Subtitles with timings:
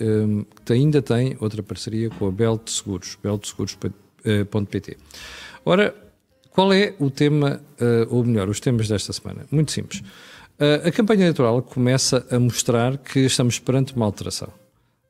[0.00, 4.96] um, que ainda tem outra parceria com a Belt Seguros, beltseguros.pt.
[5.64, 5.94] Ora,
[6.50, 9.44] qual é o tema, uh, ou melhor, os temas desta semana?
[9.50, 10.00] Muito simples.
[10.00, 14.48] Uh, a campanha eleitoral começa a mostrar que estamos perante uma alteração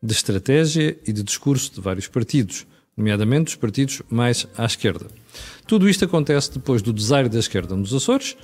[0.03, 2.67] de estratégia e de discurso de vários partidos,
[2.97, 5.07] nomeadamente os partidos mais à esquerda.
[5.67, 8.37] Tudo isto acontece depois do desaire da esquerda nos Açores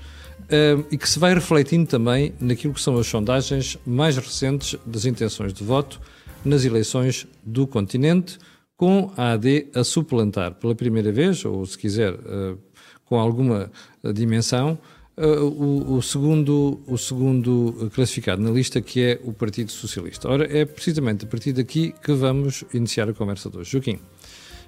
[0.91, 5.53] e que se vai refletindo também naquilo que são as sondagens mais recentes das intenções
[5.53, 6.01] de voto
[6.45, 8.38] nas eleições do continente,
[8.77, 12.59] com a AD a suplantar pela primeira vez, ou se quiser, uh,
[13.05, 13.70] com alguma
[14.15, 14.78] dimensão,
[15.19, 20.28] uh, o, o, segundo, o segundo classificado na lista, que é o Partido Socialista.
[20.28, 23.70] Ora, é precisamente a partir daqui que vamos iniciar a conversa de hoje.
[23.73, 23.98] Joaquim,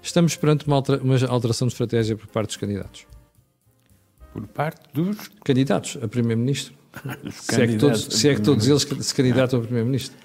[0.03, 0.77] estamos perante uma
[1.29, 3.12] alteração de estratégia por parte dos candidatos.
[4.33, 6.75] Por parte dos candidatos a Primeiro-Ministro.
[7.31, 10.17] se, é que todos, se é que todos eles se candidatam a Primeiro-Ministro.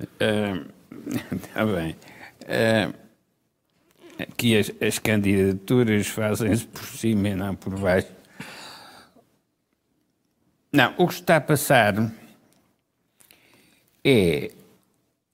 [0.00, 1.96] Está uh, bem.
[2.42, 2.94] Uh,
[4.18, 8.08] aqui as, as candidaturas fazem-se por cima e não por baixo.
[10.72, 12.12] Não, o que está a passar
[14.04, 14.52] é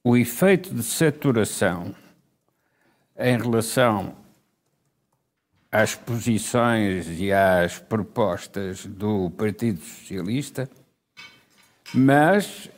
[0.04, 1.94] o efeito de saturação
[3.18, 4.14] em relação
[5.72, 10.68] às posições e às propostas do Partido Socialista,
[11.94, 12.70] mas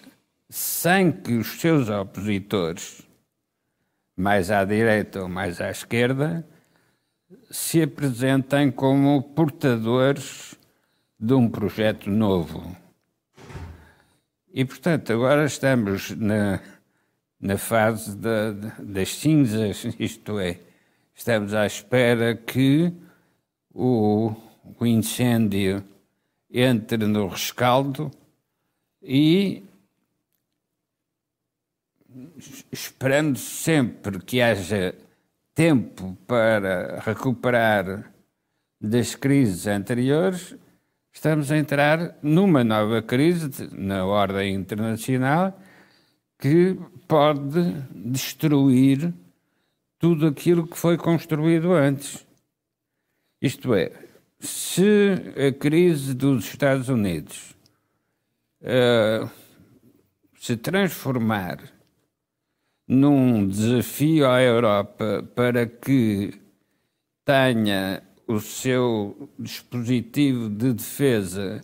[0.48, 3.02] sem que os seus opositores,
[4.16, 6.46] mais à direita ou mais à esquerda,
[7.50, 10.54] se apresentem como portadores
[11.18, 12.76] de um projeto novo.
[14.52, 16.60] E, portanto, agora estamos na,
[17.40, 20.60] na fase da, das cinzas, isto é,
[21.14, 22.92] estamos à espera que
[23.72, 24.34] o,
[24.78, 25.84] o incêndio
[26.50, 28.10] entre no rescaldo
[29.02, 29.62] e
[32.70, 34.94] esperando sempre que haja
[35.54, 38.12] tempo para recuperar
[38.80, 40.54] das crises anteriores,
[41.12, 45.58] estamos a entrar numa nova crise na ordem internacional
[46.38, 46.78] que
[47.08, 49.12] pode destruir
[50.04, 52.26] tudo aquilo que foi construído antes.
[53.40, 53.90] Isto é,
[54.38, 55.14] se
[55.48, 57.56] a crise dos Estados Unidos
[58.60, 59.30] uh,
[60.38, 61.72] se transformar
[62.86, 66.38] num desafio à Europa para que
[67.24, 71.62] tenha o seu dispositivo de defesa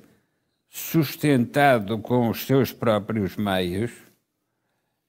[0.66, 3.92] sustentado com os seus próprios meios,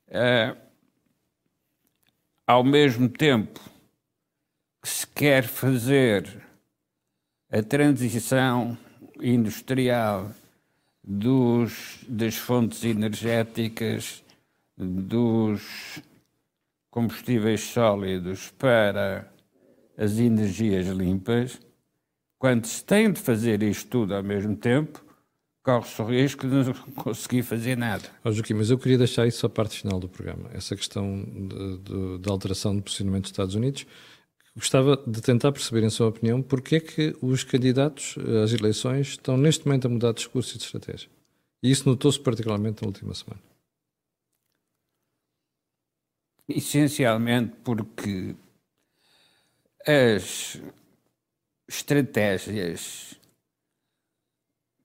[0.09, 0.60] uh,
[2.51, 3.62] ao mesmo tempo
[4.81, 6.28] que se quer fazer
[7.50, 8.78] a transição
[9.22, 10.31] industrial
[11.01, 14.22] dos, das fontes energéticas,
[14.78, 16.01] dos
[16.90, 19.31] combustíveis sólidos para
[19.97, 21.57] as energias limpas,
[22.38, 25.01] quando se tem de fazer isto tudo ao mesmo tempo,
[25.63, 28.09] corre-se o risco de não conseguir fazer nada.
[28.23, 31.23] Oh, Joaquim, mas eu queria deixar isso à parte final do programa, essa questão
[32.19, 33.85] da alteração de posicionamento dos Estados Unidos.
[34.55, 39.38] Gostava de tentar perceber, em sua opinião, porque é que os candidatos às eleições estão
[39.38, 41.09] neste momento a mudar de discurso e de estratégia.
[41.63, 43.41] E isso notou-se particularmente na última semana.
[46.49, 48.35] Essencialmente porque
[49.88, 50.61] as
[51.69, 53.16] estratégias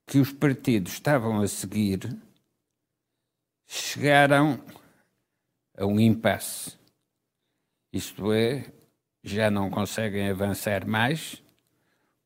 [0.06, 2.16] que os partidos estavam a seguir
[3.66, 4.60] chegaram
[5.76, 6.78] a um impasse.
[7.92, 8.64] Isto é,
[9.22, 11.42] já não conseguem avançar mais,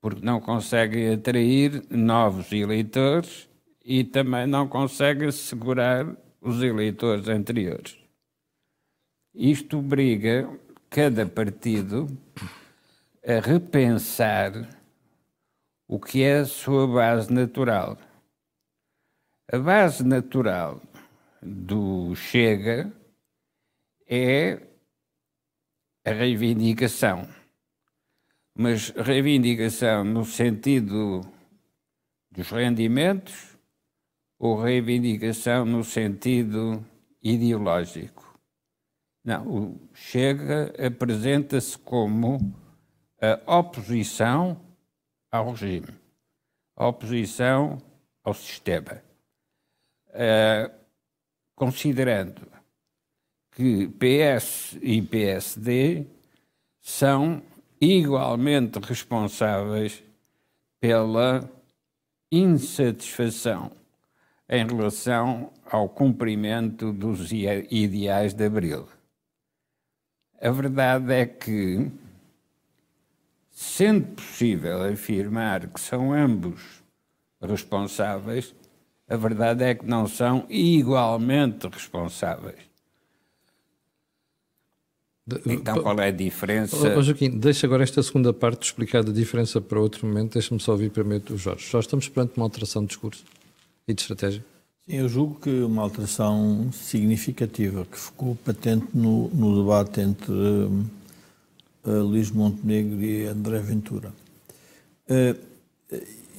[0.01, 3.49] porque não conseguem atrair novos eleitores
[3.85, 6.07] e também não conseguem segurar
[6.41, 7.99] os eleitores anteriores.
[9.35, 10.49] Isto obriga
[10.89, 12.09] cada partido
[13.27, 14.80] a repensar
[15.93, 17.99] o que é a sua base natural.
[19.53, 20.81] A base natural
[21.43, 22.93] do Chega
[24.09, 24.61] é
[26.07, 27.29] a reivindicação,
[28.55, 31.23] mas reivindicação no sentido
[32.31, 33.59] dos rendimentos
[34.39, 36.87] ou reivindicação no sentido
[37.21, 38.39] ideológico.
[39.25, 42.39] Não, o Chega apresenta-se como
[43.21, 44.70] a oposição
[45.31, 45.95] ao regime,
[46.77, 47.79] a oposição
[48.25, 49.03] ao sistema,
[50.09, 50.71] uh,
[51.55, 52.47] considerando
[53.53, 56.07] que PS e PSD
[56.81, 57.43] são
[57.81, 60.03] igualmente responsáveis
[60.81, 61.49] pela
[62.33, 63.73] insatisfação
[64.49, 68.89] em relação ao cumprimento dos ideais de Abril.
[70.41, 71.91] A verdade é que,
[73.61, 76.63] sendo possível afirmar que são ambos
[77.43, 78.55] responsáveis,
[79.07, 82.59] a verdade é que não são igualmente responsáveis.
[85.45, 86.75] Então, qual é a diferença?
[86.97, 90.33] Oh, Joaquim, deixa agora esta segunda parte explicar a diferença para outro momento.
[90.33, 91.71] Deixa-me só ouvir primeiro o Jorge.
[91.71, 93.25] Já estamos perante uma alteração de discurso
[93.87, 94.43] e de estratégia?
[94.87, 100.85] Sim, eu julgo que uma alteração significativa que ficou patente no, no debate entre uh,
[101.85, 104.13] Luís Montenegro e André Ventura.
[105.09, 105.51] Uh,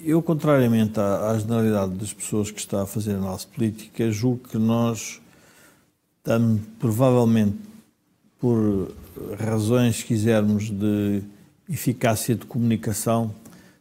[0.04, 4.58] eu, contrariamente à, à, generalidade das pessoas que está a fazer análise política, julgo que
[4.58, 5.22] nós
[6.18, 7.58] estamos provavelmente
[8.40, 8.92] por
[9.40, 11.22] razões, se quisermos, de
[11.70, 13.34] eficácia de comunicação,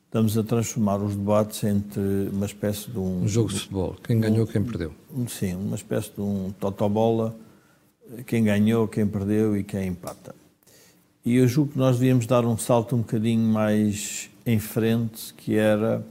[0.05, 3.23] estamos a transformar os debates entre uma espécie de um...
[3.23, 3.97] Um jogo de futebol.
[4.05, 4.93] Quem ganhou, quem perdeu.
[5.29, 7.35] Sim, uma espécie de um totobola.
[8.27, 10.35] Quem ganhou, quem perdeu e quem empata.
[11.25, 15.55] E eu julgo que nós devíamos dar um salto um bocadinho mais em frente, que
[15.55, 16.05] era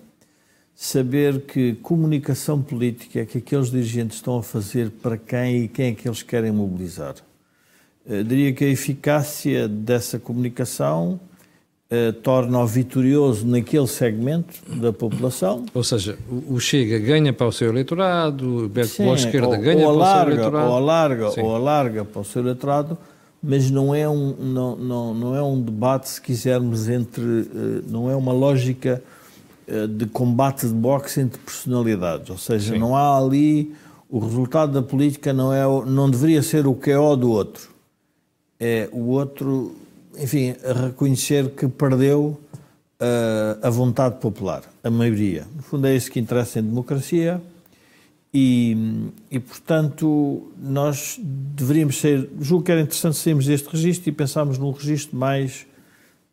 [0.75, 5.87] saber que comunicação política é que aqueles dirigentes estão a fazer para quem e quem
[5.87, 7.15] é que eles querem mobilizar.
[8.07, 11.19] Eu diria que a eficácia dessa comunicação
[11.91, 15.65] eh, torna-o vitorioso naquele segmento da população.
[15.73, 16.17] Ou seja,
[16.47, 20.49] o Chega ganha para o seu eleitorado, o Bloco Esquerda ou, ganha ou alarga, para
[20.49, 20.69] o seu eleitorado.
[20.69, 22.97] Ou alarga, ou alarga para o seu eleitorado,
[23.41, 27.21] mas não é um, não, não, não é um debate, se quisermos, entre.
[27.23, 29.01] Eh, não é uma lógica
[29.67, 32.29] eh, de combate de boxe entre personalidades.
[32.29, 32.79] Ou seja, Sim.
[32.79, 33.73] não há ali.
[34.09, 37.69] O resultado da política não, é, não deveria ser o que é o do outro
[38.59, 39.75] é o outro,
[40.17, 40.53] enfim,
[40.83, 42.37] reconhecer que perdeu
[42.99, 45.47] uh, a vontade popular, a maioria.
[45.55, 47.41] No fundo, é isso que interessa em democracia.
[48.33, 52.29] E, e, portanto, nós deveríamos ser.
[52.39, 55.65] Julgo que era interessante sairmos deste registro e pensarmos num registro mais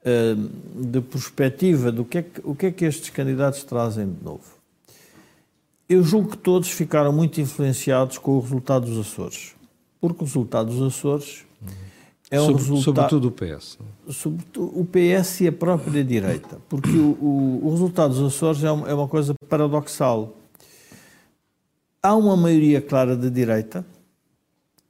[0.02, 4.22] uh, de perspectiva do que, é que, o que é que estes candidatos trazem de
[4.22, 4.56] novo.
[5.88, 9.54] Eu julgo que todos ficaram muito influenciados com o resultado dos Açores,
[10.00, 11.46] porque o resultado dos Açores
[12.30, 13.78] é um Sobre, resultado, sobretudo o PS.
[14.10, 18.70] Sobretudo o PS e a própria direita, porque o, o, o resultado dos Açores é
[18.70, 20.34] uma, é uma coisa paradoxal.
[22.06, 23.84] Há uma maioria clara de direita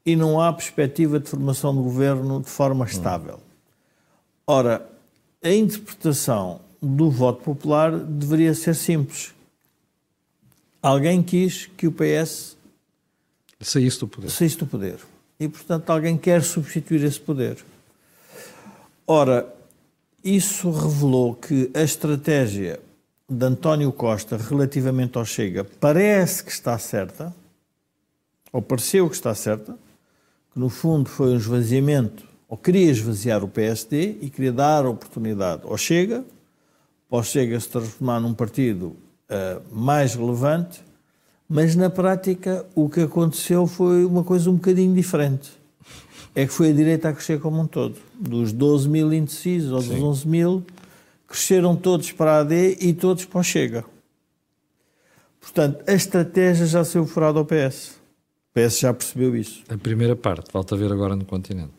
[0.04, 2.88] e não há perspectiva de formação de governo de forma hum.
[2.88, 3.40] estável.
[4.46, 4.86] Ora,
[5.42, 9.34] a interpretação do voto popular deveria ser simples.
[10.82, 12.54] Alguém quis que o PS
[13.62, 14.28] saísse do poder.
[14.28, 14.98] Saísse do poder
[15.40, 17.64] e, portanto, alguém quer substituir esse poder.
[19.06, 19.50] Ora,
[20.22, 22.78] isso revelou que a estratégia
[23.28, 27.34] de António Costa relativamente ao Chega parece que está certa,
[28.52, 29.76] ou pareceu que está certa,
[30.52, 35.62] que no fundo foi um esvaziamento, ou queria esvaziar o PSD e queria dar oportunidade
[35.64, 36.24] ao Chega,
[37.08, 38.96] para o Chega se transformar num partido
[39.28, 40.86] uh, mais relevante
[41.48, 45.50] mas na prática o que aconteceu foi uma coisa um bocadinho diferente.
[46.34, 47.96] É que foi a direita a crescer como um todo.
[48.18, 50.02] Dos 12 mil indecisos ou dos Sim.
[50.02, 50.64] 11 mil,
[51.26, 53.84] cresceram todos para a AD e todos para o Chega.
[55.40, 57.96] Portanto, a estratégia já saiu furada ao PS.
[58.50, 59.62] O PS já percebeu isso.
[59.68, 61.72] A primeira parte, falta ver agora no continente.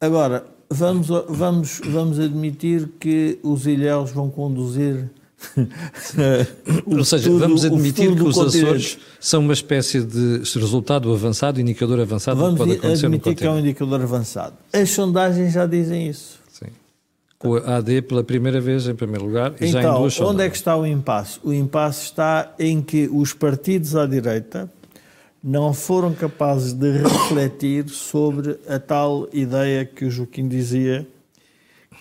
[0.00, 5.10] Agora, vamos, vamos, vamos admitir que os ilhéus vão conduzir
[6.86, 12.00] Ou seja, futuro, vamos admitir que os Açores são uma espécie de resultado avançado, indicador
[12.00, 13.38] avançado vamos que pode acontecer no continente.
[13.38, 14.54] que é um indicador avançado.
[14.72, 16.41] As sondagens já dizem isso.
[17.42, 20.34] Com a AD pela primeira vez, em primeiro lugar, e então, já em duas sondagens.
[20.34, 21.40] onde é que está o impasse?
[21.42, 24.70] O impasse está em que os partidos à direita
[25.42, 31.04] não foram capazes de refletir sobre a tal ideia que o Joaquim dizia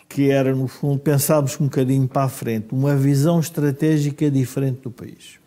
[0.07, 4.91] que era, no fundo, pensarmos um bocadinho para a frente, uma visão estratégica diferente do
[4.91, 5.39] país.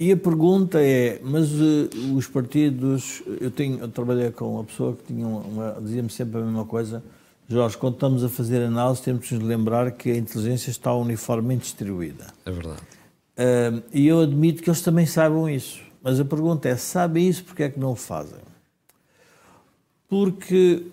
[0.00, 4.96] E a pergunta é, mas uh, os partidos, eu, tenho, eu trabalhei com uma pessoa
[4.96, 7.04] que tinha uma, dizia-me sempre a mesma coisa,
[7.52, 11.62] Jorge, quando estamos a fazer análise temos de nos lembrar que a inteligência está uniformemente
[11.62, 12.28] distribuída.
[12.46, 12.80] É verdade.
[13.36, 15.82] Uh, e eu admito que eles também saibam isso.
[16.00, 18.38] Mas a pergunta é, sabem isso, porque é que não o fazem?
[20.08, 20.86] Porque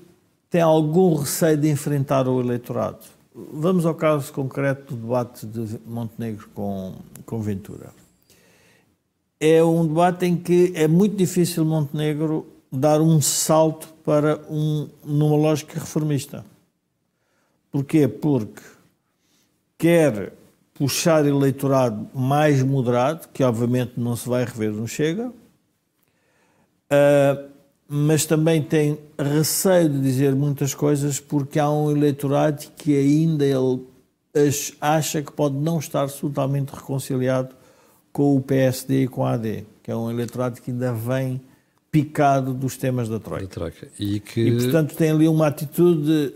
[0.50, 3.06] tem algum receio de enfrentar o eleitorado.
[3.54, 7.92] Vamos ao caso concreto do debate de Montenegro com, com Ventura.
[9.40, 15.36] É um debate em que é muito difícil Montenegro dar um salto para um, numa
[15.36, 16.46] lógica reformista.
[17.70, 18.08] Porquê?
[18.08, 18.62] Porque
[19.78, 20.32] quer
[20.74, 27.50] puxar eleitorado mais moderado, que obviamente não se vai rever no Chega, uh,
[27.86, 33.82] mas também tem receio de dizer muitas coisas porque há um eleitorado que ainda ele
[34.80, 37.54] acha que pode não estar totalmente reconciliado
[38.14, 41.42] com o PSD e com a AD, que é um eleitorado que ainda vem
[41.98, 43.46] picado dos temas da Troika.
[43.46, 43.88] Da troika.
[44.00, 44.42] E, que...
[44.42, 46.32] e, portanto, tem ali uma atitude...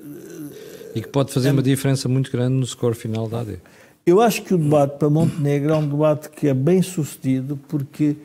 [0.95, 1.51] E que pode fazer é...
[1.51, 3.59] uma diferença muito grande no score final da AD.
[4.03, 8.17] Eu acho que o debate para Montenegro é um debate que é bem sucedido porque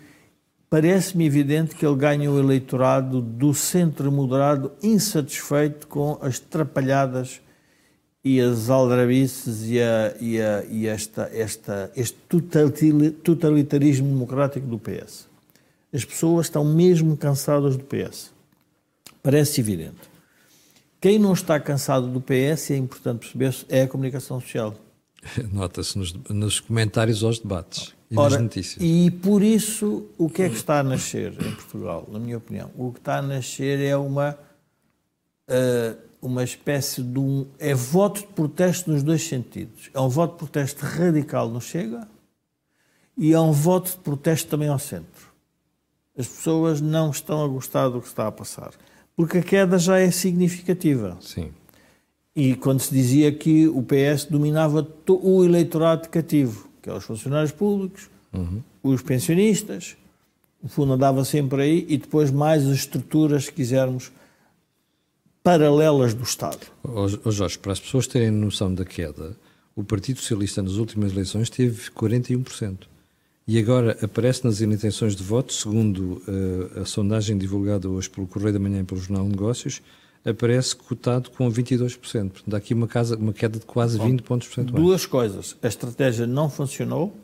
[0.71, 7.43] parece-me evidente que ele ganha o eleitorado do centro moderado insatisfeito com as trapalhadas
[8.25, 12.16] e as aldrabices e, a, e, a, e esta, esta, este
[13.23, 15.36] totalitarismo democrático do PS.
[15.97, 18.31] As pessoas estão mesmo cansadas do PS.
[19.23, 19.97] Parece evidente.
[21.00, 24.75] Quem não está cansado do PS, é importante perceber, é a comunicação social.
[25.50, 28.76] Nota-se nos, nos, comentários aos debates e Ora, nas notícias.
[28.79, 32.71] E por isso, o que é que está a nascer em Portugal, na minha opinião?
[32.76, 34.38] O que está a nascer é uma,
[35.49, 37.47] uh, uma espécie de um.
[37.59, 39.88] É voto de protesto nos dois sentidos.
[39.95, 42.07] É um voto de protesto radical no Chega
[43.17, 45.25] e é um voto de protesto também ao centro.
[46.16, 48.73] As pessoas não estão a gostar do que está a passar.
[49.14, 51.16] Porque a queda já é significativa.
[51.20, 51.50] Sim.
[52.35, 57.52] E quando se dizia que o PS dominava o eleitorado cativo, que é os funcionários
[57.52, 58.62] públicos, uhum.
[58.82, 59.96] os pensionistas,
[60.62, 64.12] o fundo andava sempre aí, e depois mais as estruturas, se quisermos,
[65.42, 66.66] paralelas do Estado.
[66.82, 69.37] Oh, Jorge, para as pessoas terem noção da queda,
[69.75, 72.80] o Partido Socialista nas últimas eleições teve 41%.
[73.49, 78.55] E agora aparece nas intenções de voto, segundo uh, a sondagem divulgada hoje pelo Correio
[78.55, 79.81] da Manhã e pelo Jornal de Negócios,
[80.25, 81.97] aparece cotado com 22%.
[82.31, 84.85] Portanto, há aqui uma, casa, uma queda de quase Bom, 20 pontos percentuais.
[84.85, 85.57] Duas coisas.
[85.62, 87.17] A estratégia não funcionou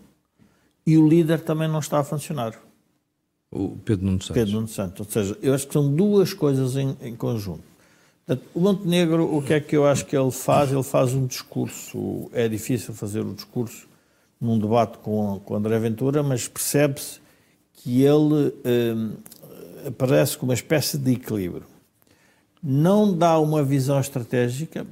[0.86, 2.56] e o líder também não está a funcionar.
[3.50, 4.34] O Pedro Nuno Santos.
[4.34, 5.00] Pedro Nuno Santos.
[5.00, 7.64] Ou seja, eu acho que são duas coisas em, em conjunto.
[8.24, 10.70] Portanto, o Montenegro, o que é que eu acho que ele faz?
[10.70, 12.30] Ele faz um discurso.
[12.32, 13.88] É difícil fazer o discurso
[14.42, 17.20] num debate com, com André Ventura, mas percebe-se
[17.72, 21.72] que ele eh, aparece com uma espécie de equilíbrio
[22.62, 24.86] não dá uma visão estratégica.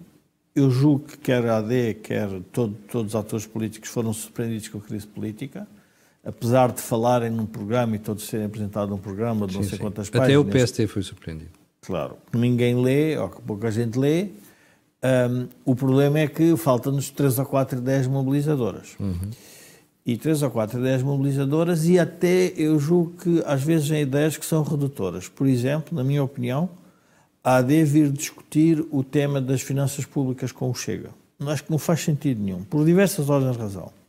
[0.55, 4.79] Eu julgo que quer a AD, quer todo, todos os atores políticos foram surpreendidos com
[4.79, 5.69] a crise política,
[6.25, 9.85] apesar de falarem num programa e todos serem apresentados num programa de não sei sim.
[9.85, 10.29] quantas páginas.
[10.29, 11.53] Até o PST foi surpreendido.
[11.83, 14.31] Claro, ninguém lê, ou que pouca gente lê.
[15.03, 18.97] Um, o problema é que faltam-nos 3 ou 4 ideias mobilizadoras.
[19.01, 19.31] Uhum.
[20.05, 24.37] E 3 ou 4 ideias mobilizadoras, e até eu julgo que às vezes em ideias
[24.37, 25.29] que são redutoras.
[25.29, 26.69] Por exemplo, na minha opinião,
[27.43, 31.11] há de vir discutir o tema das finanças públicas com o Chega.
[31.47, 34.00] Acho que não faz sentido nenhum, por diversas ordens de razão.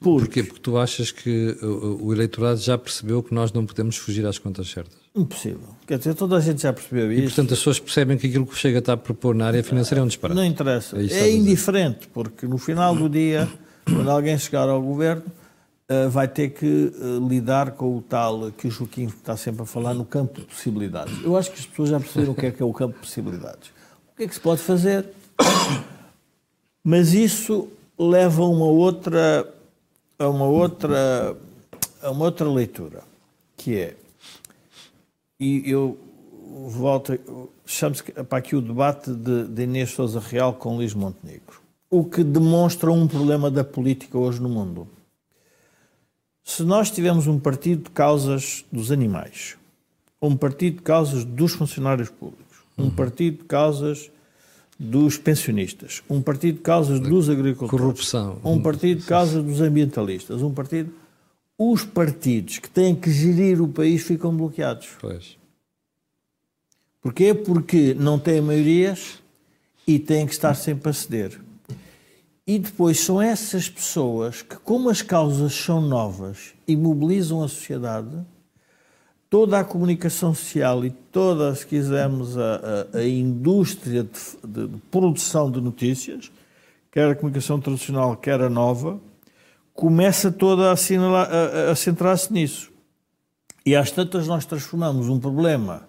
[0.00, 0.24] Porque...
[0.24, 0.42] Porquê?
[0.42, 4.70] Porque tu achas que o eleitorado já percebeu que nós não podemos fugir às contas
[4.70, 4.98] certas?
[5.14, 5.74] Impossível.
[5.86, 7.20] Quer dizer, toda a gente já percebeu isso.
[7.20, 10.00] E, portanto, as pessoas percebem que aquilo que Chega está a propor na área financeira
[10.00, 10.36] é um disparate.
[10.36, 10.96] Não interessa.
[10.96, 13.48] É, é indiferente, porque no final do dia,
[13.84, 15.24] quando alguém chegar ao governo,
[15.90, 19.66] eh, vai ter que uh, lidar com o tal que o Joaquim está sempre a
[19.66, 21.12] falar no campo de possibilidades.
[21.24, 23.00] Eu acho que as pessoas já perceberam o que é que é o campo de
[23.00, 23.70] possibilidades.
[24.12, 25.06] O que é que se pode fazer?
[26.84, 27.66] Mas isso
[27.98, 29.52] leva a uma outra
[30.20, 31.36] a uma outra
[32.02, 33.02] a uma outra leitura,
[33.56, 33.96] que é
[35.40, 35.98] e eu
[36.68, 37.18] volto
[37.64, 41.60] chamo-se para aqui o debate de, de Inês Sousa Real com Luís Montenegro,
[41.90, 44.86] o que demonstra um problema da política hoje no mundo
[46.44, 49.56] se nós tivermos um partido de causas dos animais,
[50.20, 52.90] um partido de causas dos funcionários públicos, um uhum.
[52.90, 54.10] partido de causas
[54.82, 60.40] dos pensionistas, um partido de causas dos agricultores, corrupção, um partido de causas dos ambientalistas,
[60.40, 60.90] um partido.
[61.58, 64.88] Os partidos que têm que gerir o país ficam bloqueados.
[64.98, 65.36] Pois.
[67.02, 67.34] Porquê?
[67.34, 69.18] Porque não têm maiorias
[69.86, 71.38] e têm que estar sempre a ceder.
[72.46, 78.16] E depois são essas pessoas que, como as causas são novas e mobilizam a sociedade,
[79.30, 85.48] toda a comunicação social e toda, se quisermos, a, a, a indústria de, de, produção
[85.48, 86.32] de notícias,
[86.90, 89.00] quer a comunicação tradicional, quer a nova,
[89.72, 92.72] começa toda a, a centrar-se nisso.
[93.64, 95.88] E às tantas nós transformamos um problema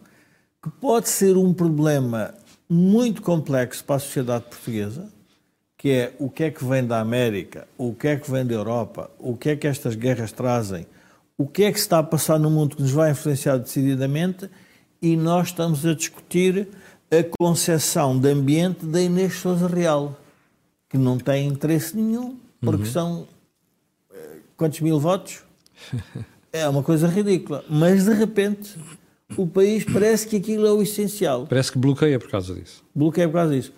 [0.62, 2.36] que pode ser um problema
[2.70, 5.10] muito complexo para a sociedade portuguesa,
[5.76, 8.54] que é o que é que vem da América, o que é que vem da
[8.54, 10.86] Europa, o que é que estas guerras trazem,
[11.42, 14.48] o que é que se está a passar no mundo que nos vai influenciar decididamente,
[15.02, 16.68] e nós estamos a discutir
[17.10, 20.16] a concepção de ambiente da Inês Sousa Real,
[20.88, 22.92] que não tem interesse nenhum, porque uhum.
[22.92, 23.28] são
[24.14, 25.44] eh, quantos mil votos?
[26.54, 27.64] É uma coisa ridícula.
[27.70, 28.78] Mas de repente
[29.38, 31.48] o país parece que aquilo é o essencial.
[31.48, 32.84] Parece que bloqueia por causa disso.
[32.94, 33.72] Bloqueia por causa disso.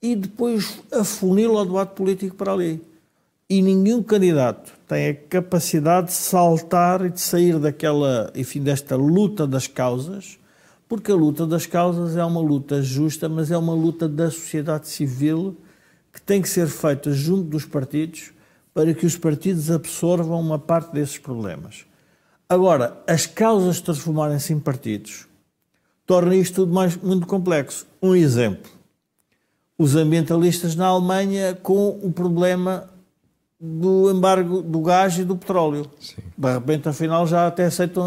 [0.00, 2.80] E depois afunila o debate político para ali.
[3.48, 9.46] E nenhum candidato tem a capacidade de saltar e de sair daquela, enfim, desta luta
[9.46, 10.38] das causas,
[10.88, 14.88] porque a luta das causas é uma luta justa, mas é uma luta da sociedade
[14.88, 15.56] civil
[16.12, 18.32] que tem que ser feita junto dos partidos
[18.72, 21.84] para que os partidos absorvam uma parte desses problemas.
[22.48, 25.26] Agora, as causas transformarem-se em partidos
[26.06, 27.86] torna isto tudo mais, muito complexo.
[28.02, 28.70] Um exemplo:
[29.78, 32.88] os ambientalistas na Alemanha com o problema
[33.60, 35.90] do embargo do gás e do petróleo.
[35.98, 36.22] Sim.
[36.36, 38.04] De repente, afinal, já até aceitam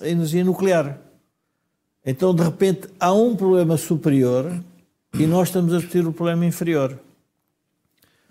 [0.00, 0.98] a, energia nuclear.
[2.04, 4.52] Então, de repente, há um problema superior
[5.14, 6.98] e nós estamos a discutir o problema inferior.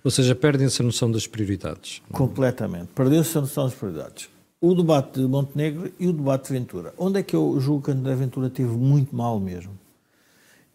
[0.04, 2.02] Ou seja, perdem-se a noção das prioridades.
[2.12, 2.88] Completamente.
[2.96, 4.30] Perdeu-se a noção das prioridades.
[4.62, 6.94] O debate de Montenegro e o debate de Ventura.
[6.98, 9.78] Onde é que eu julgo que André Ventura teve muito mal mesmo?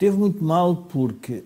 [0.05, 1.45] Teve muito mal porque,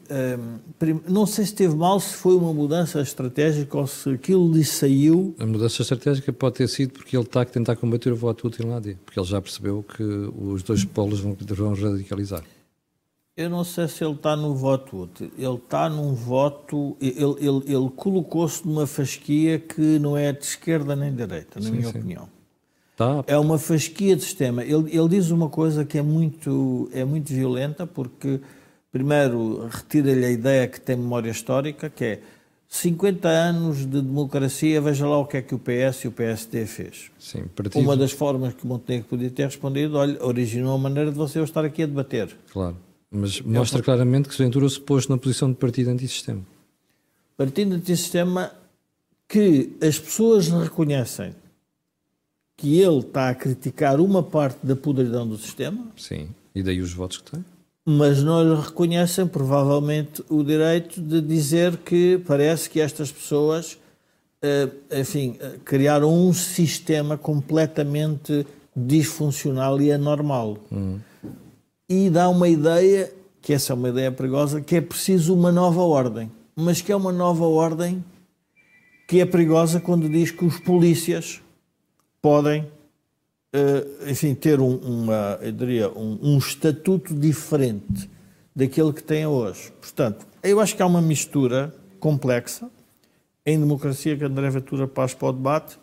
[0.80, 4.64] hum, não sei se teve mal se foi uma mudança estratégica ou se aquilo lhe
[4.64, 5.32] saiu.
[5.38, 8.66] A mudança estratégica pode ter sido porque ele está a tentar combater o voto útil
[8.66, 12.42] na AD, porque ele já percebeu que os dois polos vão, vão radicalizar.
[13.36, 15.30] Eu não sei se ele está no voto útil.
[15.38, 16.96] Ele está num voto.
[17.00, 21.66] Ele, ele, ele colocou-se numa fasquia que não é de esquerda nem de direita, na
[21.66, 21.96] sim, minha sim.
[21.96, 22.37] opinião.
[22.98, 23.22] Tá.
[23.28, 24.64] É uma fasquia de sistema.
[24.64, 28.40] Ele, ele diz uma coisa que é muito, é muito violenta, porque,
[28.90, 32.20] primeiro, retira-lhe a ideia que tem memória histórica, que é
[32.68, 36.66] 50 anos de democracia, veja lá o que é que o PS e o PSD
[36.66, 37.12] fez.
[37.20, 37.80] Sim, partido...
[37.80, 41.64] Uma das formas que Montenegro podia ter respondido, olha, originou a maneira de você estar
[41.64, 42.36] aqui a debater.
[42.52, 42.76] Claro,
[43.08, 46.42] mas mostra claramente que Ventura se pôs na posição de partido antissistema.
[47.36, 48.50] Partido antissistema
[49.28, 51.32] que as pessoas reconhecem
[52.58, 55.86] que ele está a criticar uma parte da podridão do sistema.
[55.96, 57.44] Sim, e daí os votos que tem.
[57.86, 63.78] Mas não lhe reconhecem, provavelmente, o direito de dizer que parece que estas pessoas,
[64.42, 68.44] eh, enfim, eh, criaram um sistema completamente
[68.76, 70.58] disfuncional e anormal.
[70.70, 70.98] Hum.
[71.88, 75.80] E dá uma ideia, que essa é uma ideia perigosa, que é preciso uma nova
[75.80, 76.30] ordem.
[76.56, 78.04] Mas que é uma nova ordem
[79.08, 81.40] que é perigosa quando diz que os polícias
[82.20, 88.08] podem, uh, enfim, ter um, uma, eu diria, um, um estatuto diferente
[88.54, 89.72] daquele que têm hoje.
[89.80, 92.68] Portanto, eu acho que há uma mistura complexa
[93.44, 95.78] em democracia que André Ventura passa para o debate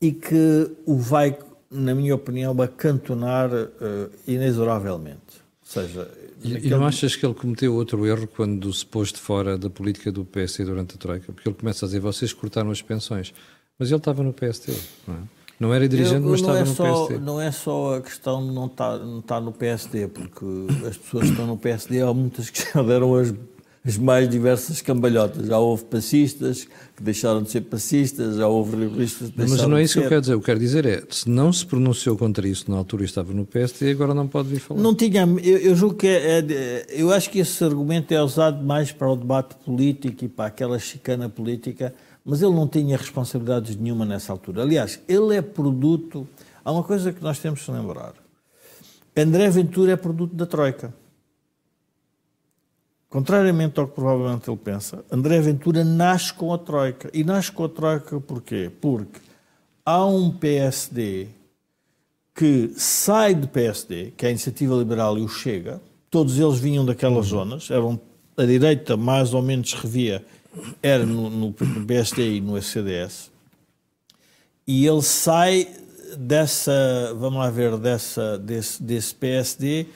[0.00, 1.38] e que o vai,
[1.70, 5.40] na minha opinião, acantonar uh, inexoravelmente.
[5.62, 6.10] Ou seja,
[6.42, 9.68] e, e não achas que ele cometeu outro erro quando se pôs de fora da
[9.68, 11.32] política do PSD durante a Troika?
[11.32, 13.32] Porque ele começa a dizer, vocês cortaram as pensões.
[13.80, 14.70] Mas ele estava no PST,
[15.08, 15.18] não é?
[15.58, 17.24] Não era dirigente, eu, mas estava é no só, PSD.
[17.24, 20.44] Não é só a questão de não estar, não estar no PSD, porque
[20.86, 23.34] as pessoas que estão no PSD, há muitas que já deram as,
[23.84, 25.46] as mais diversas cambalhotas.
[25.48, 26.66] Já houve passistas
[26.96, 30.04] que deixaram de ser passistas, já houve liberalistas que deixaram Mas não é isso que
[30.06, 30.32] eu quero dizer.
[30.32, 33.44] Eu quero dizer é, se não se pronunciou contra isso na altura e estava no
[33.44, 34.80] PSD, agora não pode vir falar.
[34.80, 38.64] Não tinha, eu, eu julgo que é, é, eu acho que esse argumento é usado
[38.64, 43.76] mais para o debate político e para aquela chicana política mas ele não tinha responsabilidades
[43.76, 44.62] nenhuma nessa altura.
[44.62, 46.26] Aliás, ele é produto.
[46.64, 48.14] Há uma coisa que nós temos que lembrar:
[49.16, 50.94] André Ventura é produto da Troika.
[53.08, 57.10] Contrariamente ao que provavelmente ele pensa, André Ventura nasce com a Troika.
[57.12, 58.70] E nasce com a Troika porquê?
[58.80, 59.20] Porque
[59.84, 61.28] há um PSD
[62.34, 66.84] que sai do PSD, que é a Iniciativa Liberal e o Chega, todos eles vinham
[66.84, 67.38] daquelas uhum.
[67.38, 68.00] zonas, eram
[68.36, 70.24] a direita mais ou menos revia
[70.82, 73.30] era no, no, PSD e no CDS,
[74.66, 75.68] e ele sai
[76.18, 76.72] dessa,
[77.16, 79.86] vamos lá ver, dessa, desse, desse PSD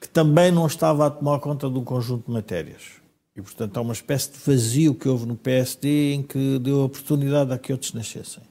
[0.00, 3.00] que também não estava a tomar conta de um conjunto de matérias.
[3.36, 7.52] E, portanto, há uma espécie de vazio que houve no PSD em que deu oportunidade
[7.52, 8.42] a que outros nascessem.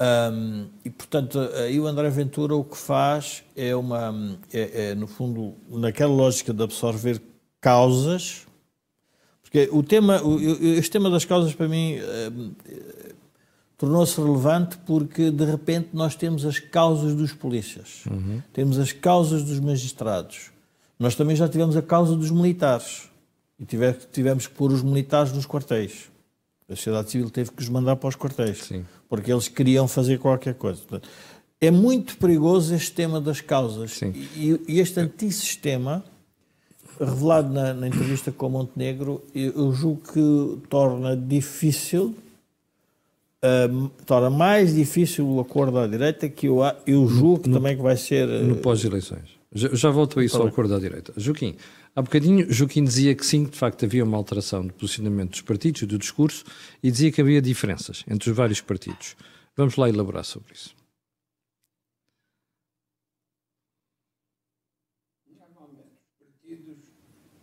[0.00, 5.06] Um, e, portanto, aí o André Ventura o que faz é uma, é, é, no
[5.06, 7.20] fundo, naquela lógica de absorver
[7.60, 8.46] causas
[9.48, 10.20] porque o tema,
[10.76, 12.30] este tema das causas, para mim, eh,
[13.78, 18.42] tornou-se relevante porque, de repente, nós temos as causas dos polícias, uhum.
[18.52, 20.50] temos as causas dos magistrados.
[20.98, 23.08] Nós também já tivemos a causa dos militares
[23.58, 26.10] e tive, tivemos que pôr os militares nos quartéis.
[26.68, 28.84] A sociedade civil teve que os mandar para os quartéis, Sim.
[29.08, 30.82] porque eles queriam fazer qualquer coisa.
[31.58, 33.98] É muito perigoso este tema das causas.
[34.02, 36.04] E, e este antissistema
[36.98, 42.14] revelado na, na, entrevista com Montenegro, eu, eu julgo que torna difícil
[43.44, 47.76] uh, torna mais difícil o acordo à direita, que eu, eu julgo que no, também
[47.76, 48.26] que vai ser...
[48.26, 49.38] No pós-eleições.
[49.52, 51.12] Já, já volto a isso ao acordo à direita.
[51.16, 51.56] Joaquim,
[51.96, 55.82] há bocadinho, Joaquim dizia que sim, de facto havia uma alteração do posicionamento dos partidos
[55.82, 56.44] e do discurso
[56.82, 59.16] e dizia que havia diferenças entre os vários partidos.
[59.56, 60.76] Vamos lá elaborar sobre isso.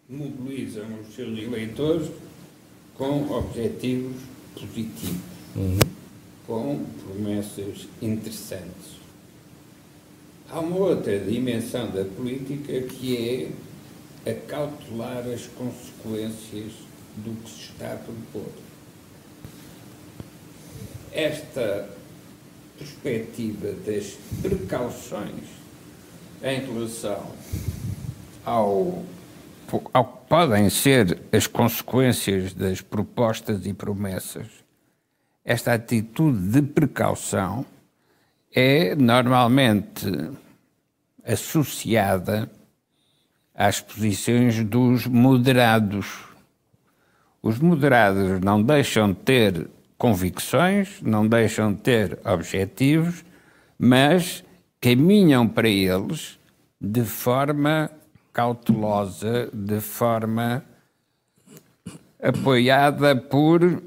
[0.10, 2.10] Mobilizam os seus eleitores
[2.96, 4.22] com objetivos
[4.54, 5.18] positivos,
[5.56, 5.80] uhum.
[6.46, 8.96] com promessas interessantes.
[10.50, 13.52] Há uma outra dimensão da política que
[14.26, 16.74] é acautelar as consequências
[17.18, 18.52] do que se está a propor.
[21.12, 21.90] Esta
[22.78, 25.46] perspectiva das precauções
[26.44, 27.34] em relação
[28.46, 29.04] ao
[29.94, 34.48] ao que podem ser as consequências das propostas e promessas,
[35.44, 37.66] esta atitude de precaução
[38.54, 40.06] é normalmente
[41.26, 42.50] associada
[43.54, 46.24] às posições dos moderados.
[47.42, 53.26] Os moderados não deixam de ter convicções, não deixam de ter objetivos,
[53.78, 54.44] mas
[54.80, 56.40] caminham para eles
[56.80, 57.90] de forma
[58.36, 60.66] cautelosa, de forma
[62.22, 63.82] apoiada por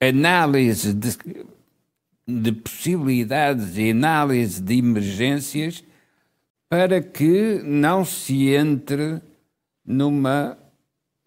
[0.00, 1.16] análise de,
[2.26, 5.84] de possibilidades e análise de emergências
[6.68, 9.22] para que não se entre
[9.86, 10.58] numa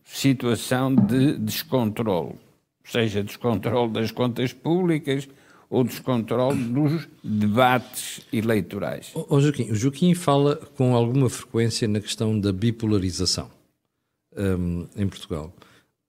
[0.03, 2.35] situação de descontrole,
[2.83, 5.29] seja descontrole das contas públicas,
[5.69, 9.11] ou descontrole dos debates eleitorais.
[9.13, 13.49] O, Joaquim, o Joaquim fala com alguma frequência na questão da bipolarização
[14.35, 15.53] um, em Portugal.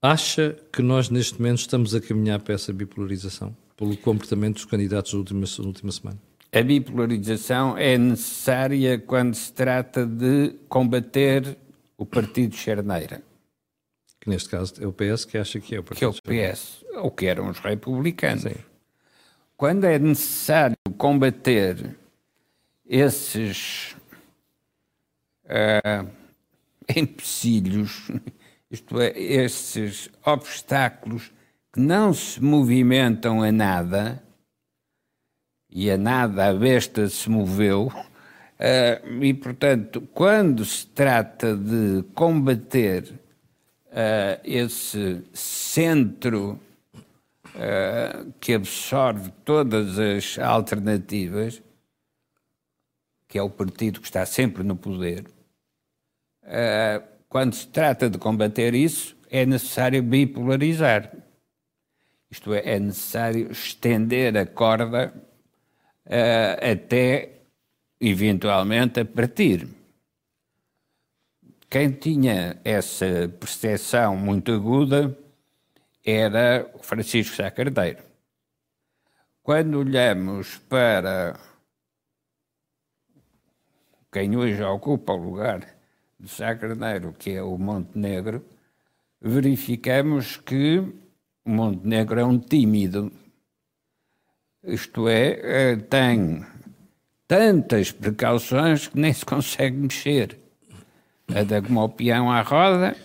[0.01, 3.55] Acha que nós, neste momento, estamos a caminhar para essa bipolarização?
[3.75, 6.19] Pelo comportamento dos candidatos da última, da última semana?
[6.51, 11.57] A bipolarização é necessária quando se trata de combater
[11.97, 13.21] o partido Charneira.
[14.21, 16.53] Que neste caso é o PS que acha que é o partido Que é o
[16.53, 18.43] PS, ou que eram os republicanos.
[18.43, 18.68] Sim
[19.59, 21.97] quando é necessário combater
[22.87, 23.93] esses
[25.43, 26.09] uh,
[26.95, 28.09] empecilhos,
[28.71, 31.29] isto é, esses obstáculos
[31.73, 34.23] que não se movimentam a nada,
[35.69, 43.03] e a nada a besta se moveu, uh, e portanto, quando se trata de combater
[43.87, 46.57] uh, esse centro
[48.39, 51.61] que absorve todas as alternativas,
[53.27, 55.25] que é o partido que está sempre no poder,
[56.43, 61.15] uh, quando se trata de combater isso, é necessário bipolarizar.
[62.31, 65.13] Isto é, é necessário estender a corda
[66.07, 67.41] uh, até,
[68.01, 69.67] eventualmente, a partir.
[71.69, 75.15] Quem tinha essa percepção muito aguda
[76.09, 78.03] era Francisco Sá Carneiro.
[79.43, 81.39] Quando olhamos para
[84.11, 85.67] quem hoje ocupa o lugar
[86.19, 88.45] de Sá Carneiro, que é o Montenegro,
[89.21, 90.79] verificamos que
[91.45, 93.11] o Montenegro é um tímido.
[94.63, 96.45] Isto é, eh, tem
[97.27, 100.37] tantas precauções que nem se consegue mexer.
[101.33, 102.95] Anda como o peão à roda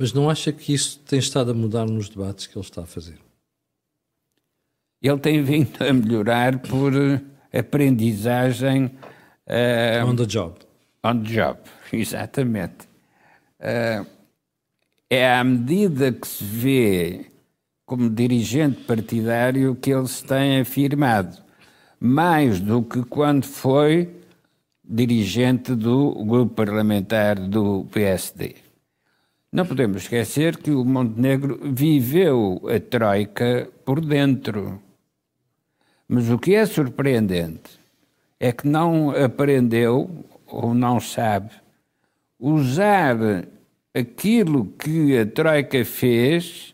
[0.00, 2.86] mas não acha que isso tem estado a mudar nos debates que ele está a
[2.86, 3.18] fazer?
[5.02, 6.90] Ele tem vindo a melhorar por
[7.52, 8.86] aprendizagem.
[9.46, 10.54] Uh, on the job.
[11.04, 11.60] On the job,
[11.92, 12.88] exatamente.
[13.60, 14.06] Uh,
[15.10, 17.26] é à medida que se vê
[17.84, 21.36] como dirigente partidário que ele se tem afirmado,
[22.00, 24.08] mais do que quando foi
[24.82, 28.69] dirigente do grupo parlamentar do PSD.
[29.52, 34.80] Não podemos esquecer que o Montenegro viveu a Troika por dentro.
[36.06, 37.80] Mas o que é surpreendente
[38.38, 40.08] é que não aprendeu,
[40.46, 41.50] ou não sabe,
[42.38, 43.16] usar
[43.92, 46.72] aquilo que a Troika fez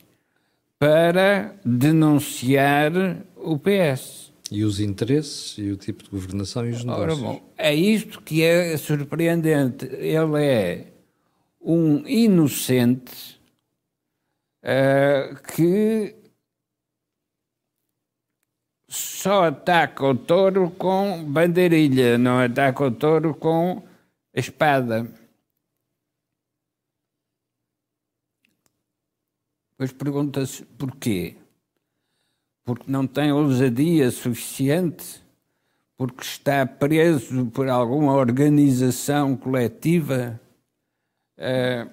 [0.79, 2.93] para denunciar
[3.37, 4.33] o PS.
[4.51, 7.23] E os interesses, e o tipo de governação e os negócios.
[7.23, 9.87] Ora, bom, é isto que é surpreendente.
[9.87, 10.85] Ele é
[11.67, 13.41] um inocente
[14.63, 16.15] uh, que
[18.89, 23.83] só ataca o touro com bandeirilha, não ataca o touro com
[24.33, 25.13] espada.
[29.73, 31.37] Depois pergunta-se porquê.
[32.65, 35.21] Porque não tem ousadia suficiente?
[35.97, 40.41] Porque está preso por alguma organização coletiva?
[41.39, 41.91] Uh,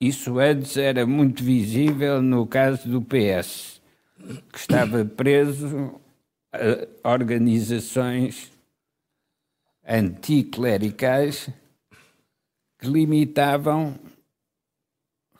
[0.00, 3.80] isso antes era muito visível no caso do PS,
[4.52, 6.00] que estava preso
[7.02, 8.50] a organizações
[9.86, 11.48] anticlericais
[12.78, 13.98] que limitavam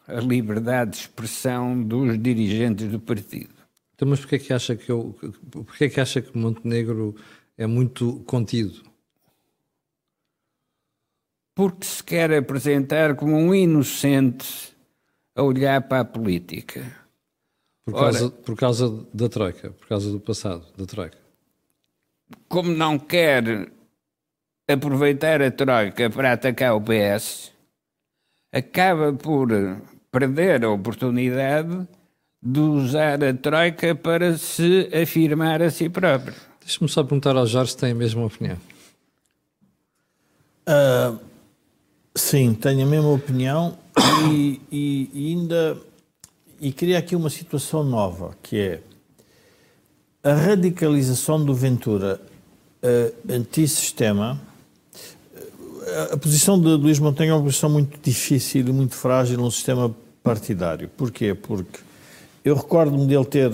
[0.07, 3.55] a liberdade de expressão dos dirigentes do partido.
[3.95, 5.17] Então, mas porquê é que acha que eu,
[5.51, 7.17] porquê é que acha que Montenegro
[7.59, 8.92] é muito contido?
[11.55, 14.73] Porque se quer apresentar como um inocente
[15.35, 17.03] a olhar para a política.
[17.85, 21.19] Por causa, Ora, por causa da Troika, por causa do passado da Troika.
[22.49, 23.71] Como não quer
[24.69, 27.53] aproveitar a Troika para atacar o PS,
[28.53, 29.49] acaba por
[30.11, 31.89] perder a oportunidade
[32.41, 36.35] de usar a Troika para se afirmar a si próprio.
[36.61, 38.57] Deixa-me só perguntar ao Jorge se tem a mesma opinião.
[40.69, 41.19] Uh,
[42.15, 43.77] sim, tenho a mesma opinião
[44.31, 45.77] e, e, ainda
[46.61, 48.81] e queria aqui uma situação nova, que é
[50.23, 52.21] a radicalização do Ventura
[52.83, 54.41] uh, antissistema
[56.13, 59.95] a posição de Luís Montenegro é uma posição muito difícil e muito frágil num sistema
[60.23, 60.89] partidário.
[60.97, 61.35] Porquê?
[61.35, 61.81] Porque
[62.45, 63.51] eu recordo-me dele ter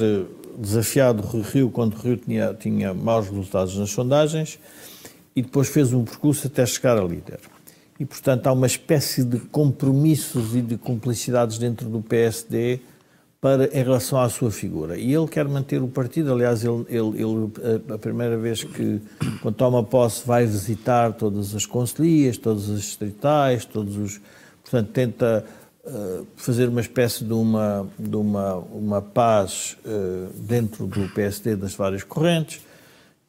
[0.56, 4.58] desafiado o Rio quando o Rio tinha, tinha maus resultados nas sondagens
[5.34, 7.40] e depois fez um percurso até chegar a líder.
[7.98, 12.80] E, portanto, há uma espécie de compromissos e de cumplicidades dentro do PSD
[13.40, 14.96] para, em relação à sua figura.
[14.96, 17.50] E ele quer manter o partido, aliás, ele, ele, ele,
[17.92, 19.00] a primeira vez que,
[19.40, 24.20] quando toma posse, vai visitar todas as conselhias, todas as distritais, todos os...
[24.62, 25.44] Portanto, tenta
[25.84, 31.74] uh, fazer uma espécie de uma, de uma, uma paz uh, dentro do PSD das
[31.74, 32.61] várias correntes.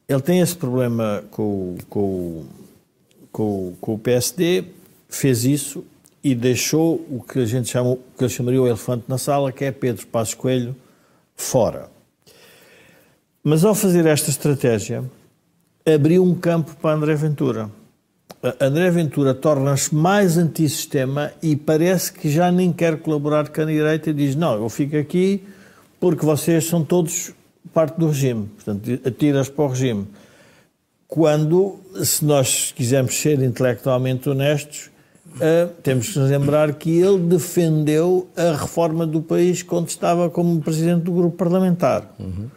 [0.08, 2.44] Ele tem esse problema com, com,
[3.32, 4.64] com, com o PSD,
[5.08, 5.84] fez isso
[6.22, 9.64] e deixou o que a gente chama, que eu chamaria o elefante na sala, que
[9.64, 10.76] é Pedro Passos Coelho,
[11.34, 11.88] fora.
[13.42, 15.02] Mas ao fazer esta estratégia,
[15.86, 17.70] abriu um campo para André Ventura.
[18.60, 24.10] André Ventura torna-se mais antissistema e parece que já nem quer colaborar com a direita
[24.10, 25.42] e diz: Não, eu fico aqui
[25.98, 27.32] porque vocês são todos
[27.74, 30.06] parte do regime, portanto, atiras para o regime.
[31.10, 34.88] Quando, se nós quisermos ser intelectualmente honestos,
[35.36, 40.60] Uh, temos que nos lembrar que ele defendeu a reforma do país quando estava como
[40.60, 42.12] presidente do grupo parlamentar.
[42.18, 42.50] Uhum.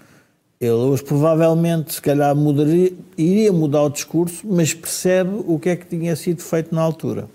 [0.59, 5.75] Ele hoje provavelmente, se calhar, mudaria, iria mudar o discurso, mas percebe o que é
[5.75, 7.27] que tinha sido feito na altura.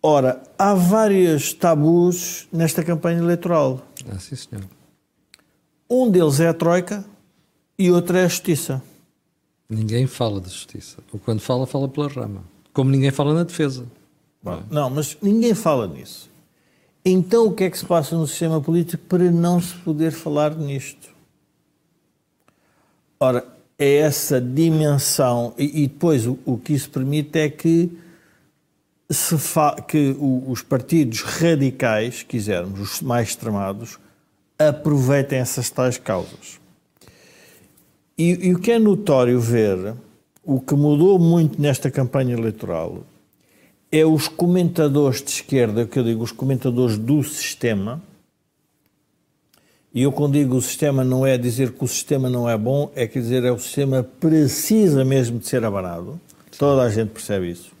[0.00, 3.82] Ora, há vários tabus nesta campanha eleitoral.
[4.08, 4.64] Ah, sim, senhor.
[5.90, 7.04] Um deles é a Troika
[7.78, 8.82] e outro é a Justiça.
[9.74, 10.98] Ninguém fala de Justiça.
[11.12, 12.44] Ou quando fala, fala pela rama.
[12.72, 13.84] Como ninguém fala na defesa.
[14.42, 16.30] Bom, não, mas ninguém fala nisso.
[17.04, 20.54] Então, o que é que se passa no sistema político para não se poder falar
[20.54, 21.10] nisto?
[23.18, 23.44] Ora,
[23.78, 27.90] é essa dimensão, e, e depois o, o, que isso permite é que,
[29.10, 33.98] se fa, que o, os partidos radicais, quisermos, os mais extremados,
[34.58, 36.60] aproveitem essas tais causas.
[38.16, 39.94] E, e o que é notório ver
[40.44, 43.02] o que mudou muito nesta campanha eleitoral
[43.90, 48.02] é os comentadores de esquerda, que eu digo, os comentadores do sistema.
[49.92, 52.90] E eu, quando digo o sistema, não é dizer que o sistema não é bom,
[52.96, 56.20] é quer dizer, é o sistema precisa mesmo de ser abanado.
[56.58, 57.73] Toda a gente percebe isso.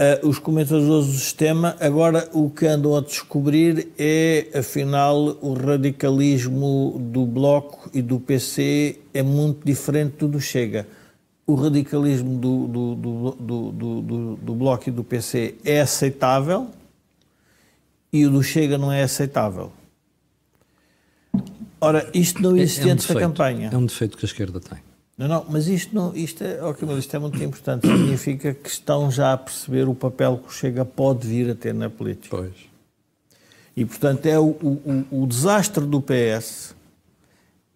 [0.00, 6.96] Uh, os comentadores do sistema, agora o que andam a descobrir é, afinal, o radicalismo
[7.00, 10.86] do Bloco e do PC é muito diferente do do Chega
[11.48, 16.68] o radicalismo do, do, do, do, do, Bloco e do PC é aceitável
[18.12, 19.72] e o do Chega não é aceitável.
[21.80, 23.70] Ora, isto não existe é, é um antes defeito, da campanha.
[23.72, 24.78] É um defeito que a esquerda tem.
[25.18, 27.88] Não, não, mas isto, não, isto, é, okay, mas isto é muito importante.
[27.88, 31.74] Significa que estão já a perceber o papel que o Chega pode vir a ter
[31.74, 32.36] na política.
[32.36, 32.52] Pois.
[33.76, 36.76] E, portanto, é o, o, o desastre do PS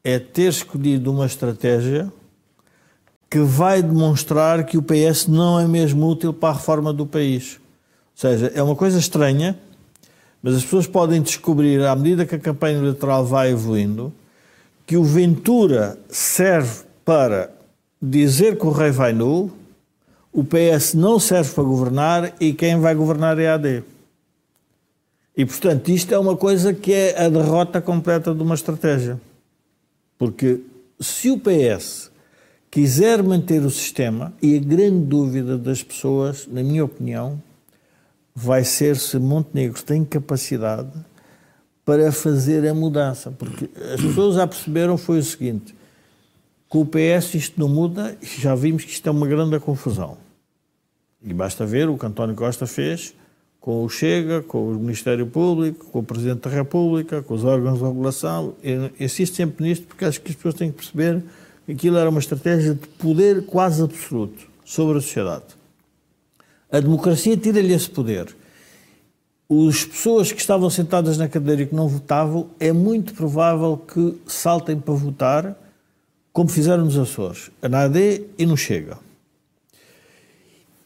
[0.04, 2.12] é ter escolhido uma estratégia
[3.28, 7.56] que vai demonstrar que o PS não é mesmo útil para a reforma do país.
[7.56, 7.60] Ou
[8.14, 9.58] seja, é uma coisa estranha,
[10.40, 14.12] mas as pessoas podem descobrir, à medida que a campanha eleitoral vai evoluindo,
[14.86, 17.50] que o Ventura serve para
[18.00, 19.50] dizer que o rei vai nu,
[20.32, 23.84] o PS não serve para governar e quem vai governar é a AD.
[25.36, 29.20] E, portanto, isto é uma coisa que é a derrota completa de uma estratégia.
[30.18, 30.60] Porque
[31.00, 32.10] se o PS
[32.70, 37.40] quiser manter o sistema, e a grande dúvida das pessoas, na minha opinião,
[38.34, 40.90] vai ser se Montenegro tem capacidade
[41.84, 43.30] para fazer a mudança.
[43.30, 45.74] Porque as pessoas já perceberam foi o seguinte,
[46.72, 50.16] com o PS isto não muda, já vimos que isto é uma grande confusão.
[51.22, 53.14] E basta ver o que António Costa fez
[53.60, 57.78] com o Chega, com o Ministério Público, com o Presidente da República, com os órgãos
[57.78, 58.54] de regulação.
[58.62, 61.22] Eu insisto sempre nisto porque acho que as pessoas têm que perceber
[61.66, 65.44] que aquilo era uma estratégia de poder quase absoluto sobre a sociedade.
[66.70, 68.34] A democracia tira-lhe esse poder.
[69.68, 74.18] As pessoas que estavam sentadas na cadeira e que não votavam, é muito provável que
[74.26, 75.61] saltem para votar,
[76.32, 78.98] como fizeram nos Açores, na AD e no Chega.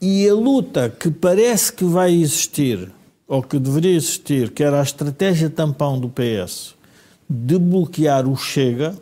[0.00, 2.90] E a luta que parece que vai existir,
[3.26, 6.74] ou que deveria existir, que era a estratégia tampão do PS
[7.28, 8.94] de bloquear o Chega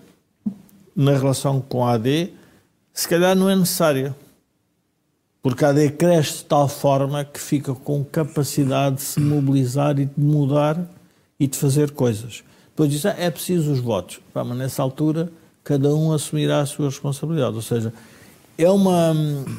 [0.94, 2.32] na relação com a AD,
[2.92, 4.14] se calhar não é necessária.
[5.42, 10.06] Porque a AD cresce de tal forma que fica com capacidade de se mobilizar e
[10.06, 10.88] de mudar
[11.38, 12.42] e de fazer coisas.
[12.68, 14.20] Depois ah, é preciso os votos.
[14.32, 15.30] mas nessa altura,
[15.64, 17.56] cada um assumirá a sua responsabilidade.
[17.56, 17.92] Ou seja,
[18.56, 19.14] é uma,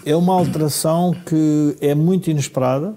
[0.06, 2.96] é uma alteração que é muito inesperada,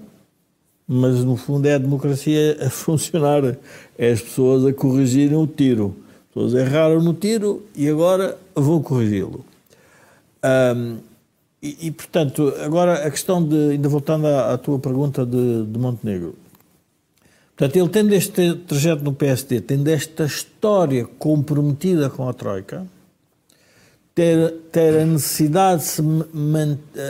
[0.87, 3.57] mas no fundo é a democracia a funcionar,
[3.97, 5.95] é as pessoas a corrigirem o tiro.
[6.29, 9.43] As pessoas erraram no tiro e agora vou corrigi-lo.
[10.43, 10.97] Um,
[11.61, 15.77] e, e, portanto, agora a questão de, ainda voltando à, à tua pergunta de, de
[15.77, 16.35] Montenegro,
[17.57, 22.87] portanto, ele tendo este trajeto no PSD, tendo esta história comprometida com a Troika,
[24.19, 26.03] ter, ter a necessidade de se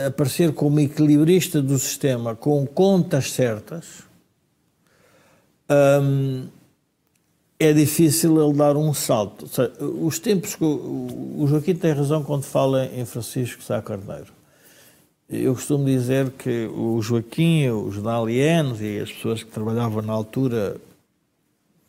[0.06, 4.04] aparecer como equilibrista do sistema com contas certas,
[5.68, 6.46] hum,
[7.58, 9.48] é difícil ele dar um salto.
[9.48, 14.32] Seja, os tempos que o Joaquim tem razão quando fala em Francisco Sá Carneiro.
[15.28, 20.76] Eu costumo dizer que o Joaquim, os Dalianos e as pessoas que trabalhavam na altura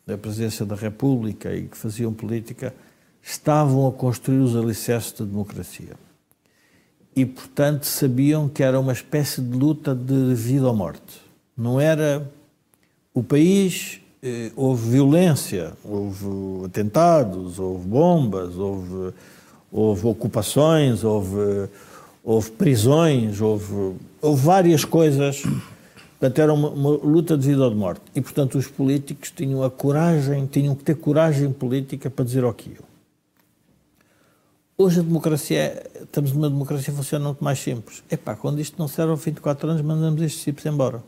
[0.04, 2.74] da presidência da República e que faziam política
[3.22, 5.94] estavam a construir os alicerces da democracia.
[7.14, 11.20] E, portanto, sabiam que era uma espécie de luta de vida ou morte.
[11.56, 12.26] Não era
[13.12, 19.14] o país, eh, houve violência, houve atentados, houve bombas, houve,
[19.70, 21.68] houve ocupações, houve,
[22.24, 25.42] houve prisões, houve, houve várias coisas.
[26.18, 28.00] Portanto, era uma, uma, luta de vida ou de morte.
[28.14, 32.91] E, portanto, os políticos tinham a coragem, tinham que ter coragem política para dizer aquilo.
[34.82, 38.02] Hoje a democracia, estamos numa democracia funcionando muito mais simples.
[38.10, 41.04] Epá, quando isto não serve ao fim de quatro anos, mandamos estes tipos embora.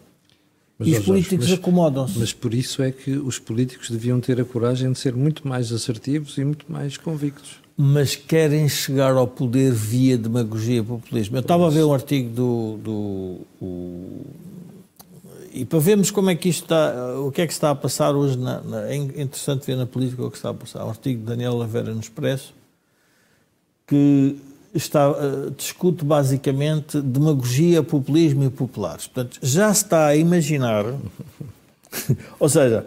[0.79, 2.17] Mas, e os políticos acomodam-se.
[2.17, 5.73] Mas por isso é que os políticos deviam ter a coragem de ser muito mais
[5.73, 7.57] assertivos e muito mais convictos.
[7.77, 11.37] Mas querem chegar ao poder via demagogia e populismo.
[11.37, 14.25] Eu estava a ver um artigo do, do o,
[15.53, 18.15] e para vermos como é que isto está, o que é que está a passar
[18.15, 20.85] hoje, na, na, é interessante ver na política o que está a passar.
[20.85, 22.55] Um artigo de Daniel Lavera no Expresso,
[23.87, 24.37] que
[24.75, 29.07] está, uh, discute basicamente demagogia, populismo e populares.
[29.07, 30.85] Portanto, já se está a imaginar,
[32.38, 32.85] ou seja,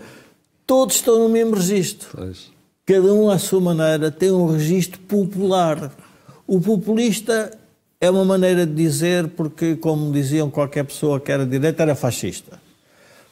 [0.65, 2.09] todos estão no mesmo registro.
[2.13, 2.51] Pois.
[2.85, 5.91] Cada um à sua maneira tem um registro popular.
[6.45, 7.51] O populista
[7.99, 11.95] é uma maneira de dizer, porque, como diziam, qualquer pessoa que era de direita era
[11.95, 12.59] fascista.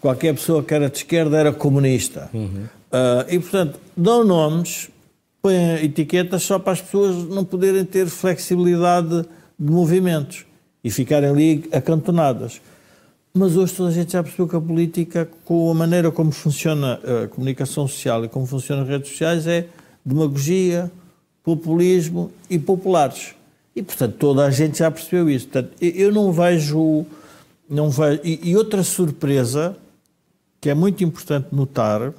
[0.01, 2.29] Qualquer pessoa que era de esquerda era comunista.
[2.33, 2.65] Uhum.
[2.91, 4.89] Uh, e, portanto, dão nomes
[5.45, 9.27] põem etiquetas só para as pessoas não poderem ter flexibilidade
[9.59, 10.43] de movimentos
[10.83, 12.59] e ficarem ali acantonadas.
[13.31, 16.99] Mas hoje toda a gente já percebeu que a política, com a maneira como funciona
[17.23, 19.67] a comunicação social e como funcionam as redes sociais, é
[20.03, 20.91] demagogia,
[21.43, 23.35] populismo e populares.
[23.75, 25.47] E, portanto, toda a gente já percebeu isso.
[25.47, 27.05] Portanto, eu não vejo.
[27.69, 29.77] Não vejo e, e outra surpresa,
[30.59, 32.13] que é muito importante notar,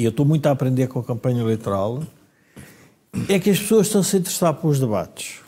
[0.00, 2.02] e eu estou muito a aprender com a campanha eleitoral,
[3.28, 5.40] é que as pessoas estão -se a interessar pelos debates.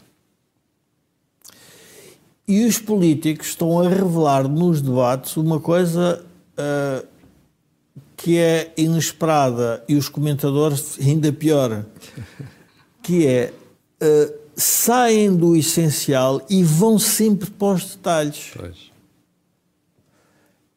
[2.47, 6.23] E os políticos estão a revelar nos debates uma coisa
[6.53, 7.09] uh,
[8.15, 11.87] que é inesperada e os comentadores ainda pior,
[13.03, 13.55] que é
[14.03, 18.51] uh, saem do essencial e vão sempre para os detalhes.
[18.55, 18.93] Pois.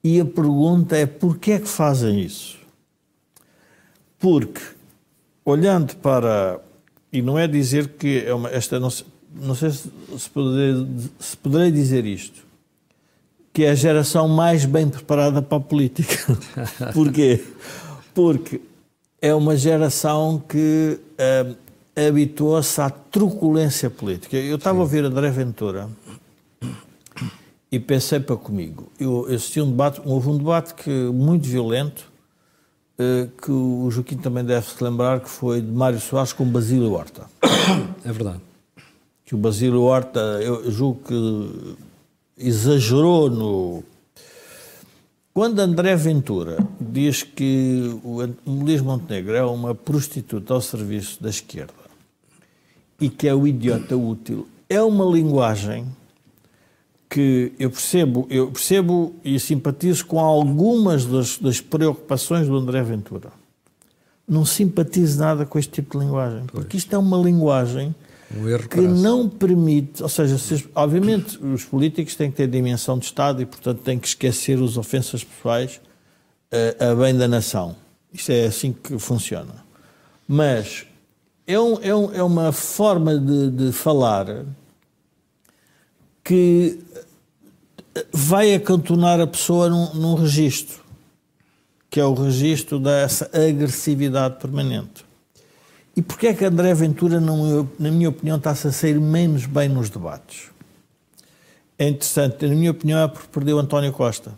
[0.02, 2.64] E a pergunta é porquê é que fazem isso?
[4.20, 4.62] Porque,
[5.44, 6.60] olhando para.
[7.12, 8.90] E não é dizer que é uma, esta não,
[9.34, 10.88] não sei se, se, poderei,
[11.20, 12.44] se poderei dizer isto,
[13.54, 16.38] que é a geração mais bem preparada para a política.
[16.94, 17.44] Porquê?
[18.14, 18.62] Porque
[19.22, 21.56] é uma geração que uh,
[21.96, 24.36] habituou-se à truculência política.
[24.38, 25.90] Eu estava a ouvir André Ventura
[27.72, 28.92] e pensei para comigo.
[29.00, 32.12] Eu assisti um debate, houve um debate que, muito violento,
[33.42, 37.26] que o Joaquim também deve se lembrar, que foi de Mário Soares com Basílio Horta.
[38.04, 38.40] É verdade.
[39.26, 41.76] Que o Basílio Horta, eu julgo que
[42.38, 43.84] exagerou no.
[45.34, 51.74] Quando André Ventura diz que o Luís Montenegro é uma prostituta ao serviço da esquerda
[53.02, 55.86] e que é o idiota útil, é uma linguagem
[57.10, 63.30] que eu percebo, eu percebo e simpatizo com algumas das, das preocupações do André Ventura.
[64.28, 67.94] Não simpatizo nada com este tipo de linguagem, porque isto é uma linguagem
[68.36, 73.06] um que não permite, ou seja, se, obviamente os políticos têm que ter dimensão de
[73.06, 75.80] Estado e, portanto, têm que esquecer as ofensas pessoais
[76.80, 77.76] a, a bem da nação.
[78.12, 79.64] Isto é assim que funciona.
[80.28, 80.88] Mas
[81.46, 84.26] é, um, é, um, é uma forma de, de falar
[86.26, 86.80] que
[88.12, 90.84] vai acantonar a pessoa num, num registro,
[91.88, 95.06] que é o registro dessa agressividade permanente.
[95.96, 99.90] E porquê é que André Ventura, na minha opinião, está-se a sair menos bem nos
[99.90, 100.50] debates?
[101.78, 104.34] É interessante, na minha opinião, é porque perdeu António Costa.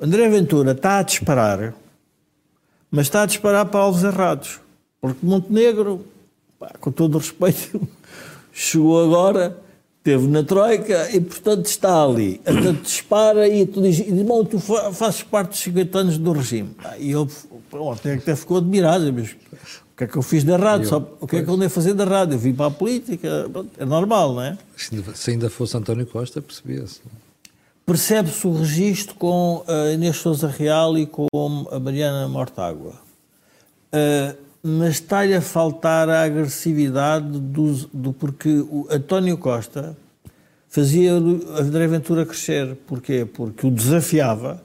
[0.00, 1.74] André Ventura está a disparar,
[2.90, 4.60] mas está a disparar para alvos errados.
[5.00, 6.06] Porque Montenegro,
[6.58, 7.86] pá, com todo o respeito,
[8.58, 9.56] chegou agora
[9.98, 12.40] esteve na Troika e, portanto, está ali.
[12.44, 16.70] Portanto, dispara e tu dizes, irmão, tu fazes parte dos 50 anos do regime.
[16.82, 17.28] Ah, e eu,
[17.92, 20.84] até, até ficou admirado, mas o que é que eu fiz de errado?
[20.84, 22.32] Eu, Só, o que é que eu andei a fazer de errado?
[22.32, 23.28] Eu vim para a política,
[23.76, 24.58] é normal, não é?
[25.14, 27.00] Se ainda fosse António Costa, percebia-se.
[27.84, 31.26] Percebe-se o registro com a Inês Souza Real e com
[31.70, 32.94] a Mariana Mortágua.
[33.92, 39.96] Uh, mas está-lhe a faltar a agressividade do, do porque o António Costa
[40.68, 41.16] fazia a
[41.60, 42.76] André Ventura crescer.
[42.86, 43.24] Porquê?
[43.24, 44.62] Porque o desafiava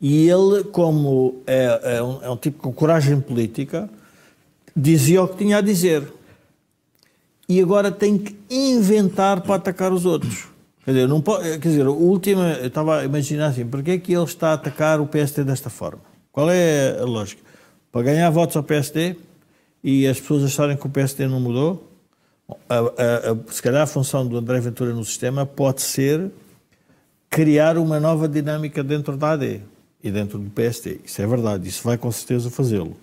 [0.00, 3.88] e ele, como é, é, um, é um tipo com coragem política,
[4.74, 6.10] dizia o que tinha a dizer.
[7.48, 10.48] E agora tem que inventar para atacar os outros.
[10.84, 13.98] Quer dizer, não pode, quer dizer, o último, eu estava a imaginar assim, porquê é
[13.98, 16.00] que ele está a atacar o PSD desta forma?
[16.32, 17.42] Qual é a lógica?
[17.92, 19.16] Para ganhar votos ao PSD
[19.82, 21.88] e as pessoas acharem que o PSD não mudou,
[22.68, 26.30] a, a, a, se calhar a função do André Ventura no sistema pode ser
[27.28, 29.60] criar uma nova dinâmica dentro da AD
[30.02, 31.00] e dentro do PSD.
[31.04, 32.96] Isso é verdade, isso vai com certeza fazê-lo.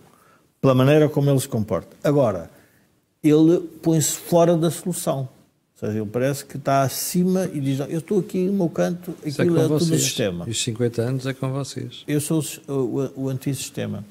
[0.60, 1.96] Pela maneira como ele se comporta.
[2.04, 2.50] Agora,
[3.24, 5.30] ele põe-se fora da solução.
[5.80, 9.14] Ou seja, ele parece que está acima e diz: Eu estou aqui no meu canto,
[9.24, 10.46] é aquilo é, é tudo o sistema.
[10.48, 12.04] E os 50 anos é com vocês.
[12.08, 14.04] Eu sou o, o, o antissistema.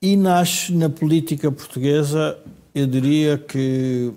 [0.00, 2.36] E nasce na política portuguesa,
[2.74, 4.12] eu diria que.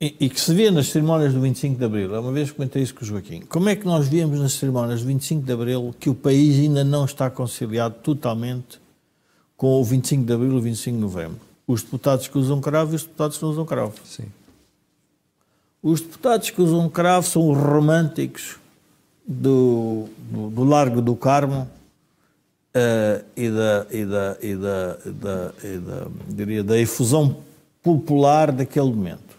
[0.00, 2.94] E, e que se vê nas cerimónias do 25 de Abril, uma vez comentei isso
[2.94, 3.42] com o Joaquim.
[3.42, 6.82] Como é que nós víamos nas cerimónias do 25 de Abril que o país ainda
[6.82, 8.80] não está conciliado totalmente
[9.56, 11.40] com o 25 de Abril e o 25 de Novembro?
[11.66, 13.94] Os deputados que usam cravo e os deputados que não usam cravo.
[14.04, 14.26] Sim.
[15.80, 18.56] Os deputados que usam cravo são os românticos
[19.26, 21.68] do, do, do Largo do Carmo
[22.74, 27.38] uh, e, da, e, da, e, da, e, da, e da, diria, da efusão
[27.82, 29.34] popular daquele momento.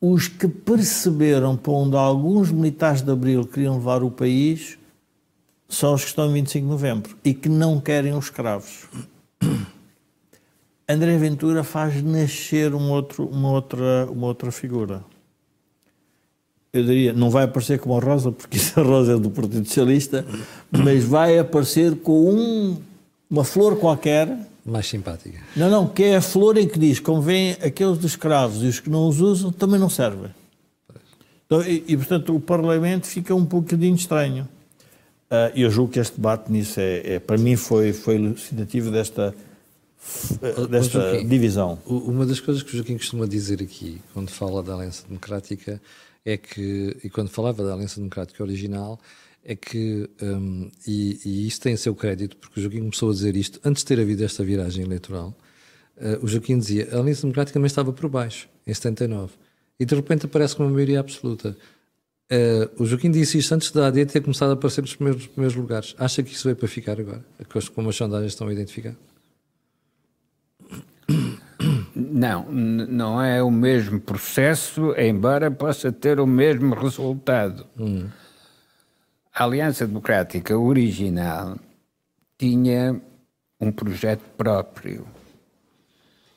[0.00, 4.78] Os que perceberam para onde alguns militares de Abril queriam levar o país
[5.68, 8.86] são os que estão em 25 de Novembro e que não querem os escravos.
[10.88, 15.02] André Ventura faz nascer um outro, uma, outra, uma outra figura
[16.76, 20.24] eu diria, não vai aparecer como a Rosa, porque a Rosa é do Partido Socialista,
[20.70, 22.76] mas vai aparecer com um,
[23.30, 24.36] uma flor qualquer.
[24.64, 25.38] Mais simpática.
[25.56, 28.80] Não, não, que é a flor em que diz, convém aqueles dos escravos e os
[28.80, 30.30] que não os usam também não servem.
[31.46, 34.48] Então, e, e, portanto, o Parlamento fica um bocadinho estranho.
[35.30, 39.34] Uh, eu julgo que este debate nisso é, é para mim foi, foi elucidativo desta,
[40.68, 41.78] desta Joaquim, divisão.
[41.86, 45.80] Uma das coisas que o Joaquim costuma dizer aqui, quando fala da Aliança Democrática,
[46.26, 49.00] é que, e quando falava da Aliança Democrática original,
[49.44, 53.60] é que, um, e, e tem seu crédito, porque o Joaquim começou a dizer isto
[53.64, 55.32] antes de ter havido esta viragem eleitoral.
[55.96, 59.34] Uh, o Joaquim dizia a Aliança Democrática também estava por baixo, em 79,
[59.78, 61.56] e de repente aparece com uma maioria absoluta.
[62.28, 65.56] Uh, o Joaquim disse isto antes da AD ter começado a aparecer nos primeiros, primeiros
[65.56, 65.94] lugares.
[65.96, 67.24] Acha que isso veio para ficar agora?
[67.72, 68.96] Como as sondagens estão a identificar?
[72.16, 77.66] Não, não é o mesmo processo, embora possa ter o mesmo resultado.
[77.78, 78.08] Hum.
[79.34, 81.58] A Aliança Democrática original
[82.38, 82.98] tinha
[83.60, 85.06] um projeto próprio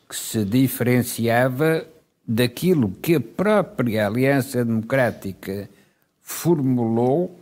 [0.09, 1.87] que se diferenciava
[2.27, 5.69] daquilo que a própria Aliança Democrática
[6.19, 7.39] formulou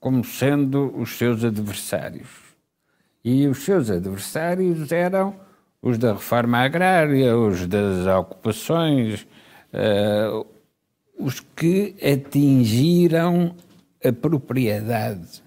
[0.00, 2.30] como sendo os seus adversários.
[3.24, 5.45] E os seus adversários eram
[5.86, 9.24] os da reforma agrária, os das ocupações,
[9.72, 10.44] uh,
[11.16, 13.54] os que atingiram
[14.04, 15.44] a propriedade,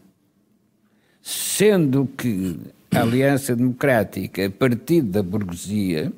[1.21, 2.57] sendo que
[2.95, 6.09] a Aliança Democrática, partido da burguesia,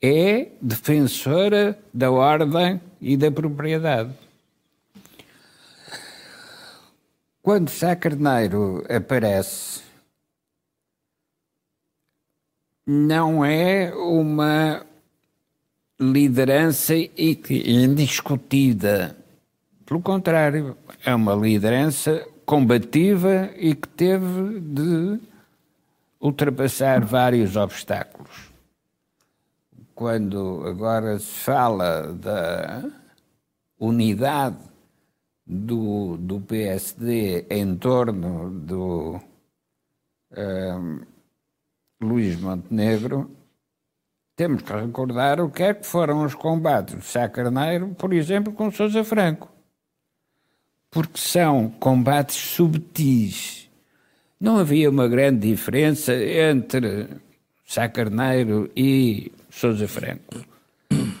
[0.00, 4.12] é defensora da ordem e da propriedade.
[7.42, 9.82] Quando Sá Carneiro aparece,
[12.86, 14.84] não é uma
[15.98, 19.16] liderança indiscutida
[19.86, 25.20] pelo contrário, é uma liderança combativa e que teve de
[26.18, 28.50] ultrapassar vários obstáculos.
[29.94, 32.82] Quando agora se fala da
[33.78, 34.56] unidade
[35.46, 39.20] do, do PSD em torno do
[40.34, 41.00] um,
[42.04, 43.30] Luís Montenegro,
[44.36, 48.52] temos que recordar o que é que foram os combates de Sá Carneiro, por exemplo,
[48.52, 49.54] com Sousa Franco
[50.94, 53.68] porque são combates subtis.
[54.40, 57.08] Não havia uma grande diferença entre
[57.66, 60.36] Sá Carneiro e Sousa Franco.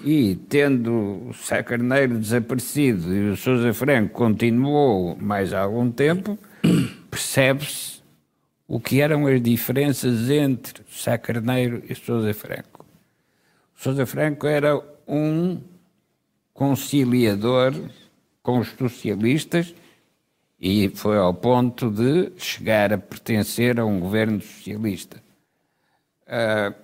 [0.04, 6.38] E tendo Sá Carneiro desaparecido e o Sousa Franco continuou mais algum tempo,
[7.10, 7.93] percebe-se
[8.66, 12.84] o que eram as diferenças entre Sá Carneiro e Sousa Franco.
[13.74, 15.60] Sousa Franco era um
[16.52, 17.74] conciliador
[18.42, 19.74] com os socialistas
[20.58, 25.22] e foi ao ponto de chegar a pertencer a um governo socialista.
[26.26, 26.74] Uh,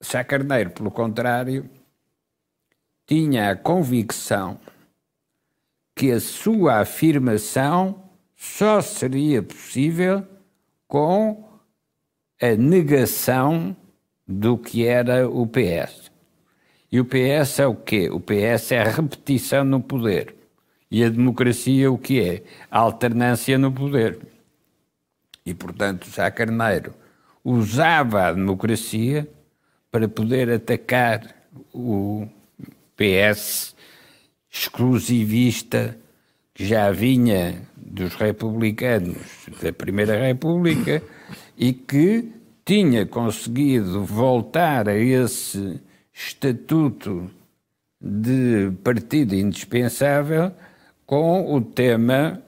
[0.00, 1.68] Sá Carneiro, pelo contrário,
[3.06, 4.60] tinha a convicção
[5.94, 8.11] que a sua afirmação
[8.42, 10.26] só seria possível
[10.88, 11.48] com
[12.40, 13.76] a negação
[14.26, 16.10] do que era o PS.
[16.90, 18.10] E o PS é o quê?
[18.10, 20.34] O PS é a repetição no poder.
[20.90, 22.42] E a democracia o que é?
[22.68, 24.18] A alternância no poder.
[25.46, 26.92] E, portanto, Sá Carneiro
[27.44, 29.28] usava a democracia
[29.88, 31.32] para poder atacar
[31.72, 32.26] o
[32.96, 33.76] PS
[34.50, 35.96] exclusivista
[36.52, 39.18] que já vinha dos republicanos
[39.62, 41.02] da Primeira República
[41.58, 42.32] e que
[42.64, 45.78] tinha conseguido voltar a esse
[46.12, 47.30] estatuto
[48.00, 50.52] de partido indispensável
[51.04, 52.42] com o tema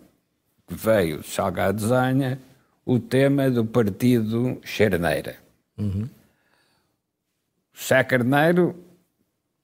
[0.67, 2.39] que veio Salgado Zanha,
[2.87, 5.37] o tema do partido Charneira.
[5.77, 6.09] Uhum.
[7.75, 8.75] Sá Carneiro,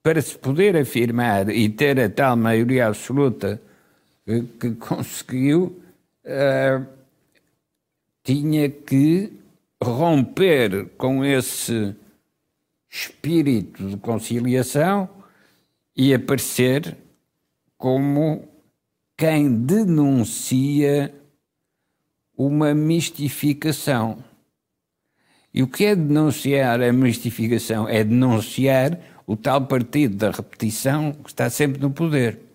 [0.02, 3.60] para se poder afirmar e ter a tal maioria absoluta
[4.58, 5.80] que, conseguiu,
[6.24, 6.86] uh,
[8.22, 9.32] tinha que
[9.82, 11.94] romper com esse
[12.88, 15.08] espírito de conciliação
[15.96, 16.96] e aparecer
[17.78, 18.48] como
[19.16, 21.14] quem denuncia
[22.36, 24.22] uma mistificação.
[25.52, 27.88] E o que é denunciar a mistificação?
[27.88, 32.49] É denunciar o tal partido da repetição que está sempre no poder.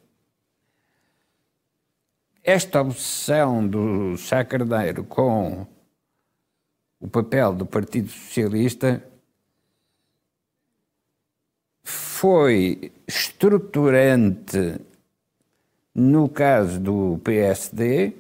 [2.47, 5.65] Esta obsessão do Sá Carneiro com
[6.99, 9.03] o papel do Partido Socialista
[11.83, 14.79] foi estruturante
[15.95, 18.13] no caso do PSD.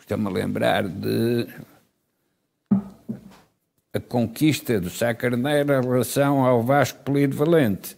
[0.00, 1.48] Estou-me a lembrar de
[3.92, 7.94] a conquista do Sá Carneiro em relação ao Vasco Polido Valente.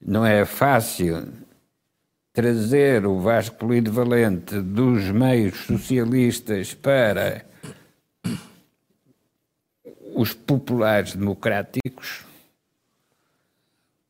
[0.00, 1.44] Não é fácil
[2.36, 7.46] trazer o Vasco Polido Valente dos meios socialistas para
[10.14, 12.26] os populares democráticos,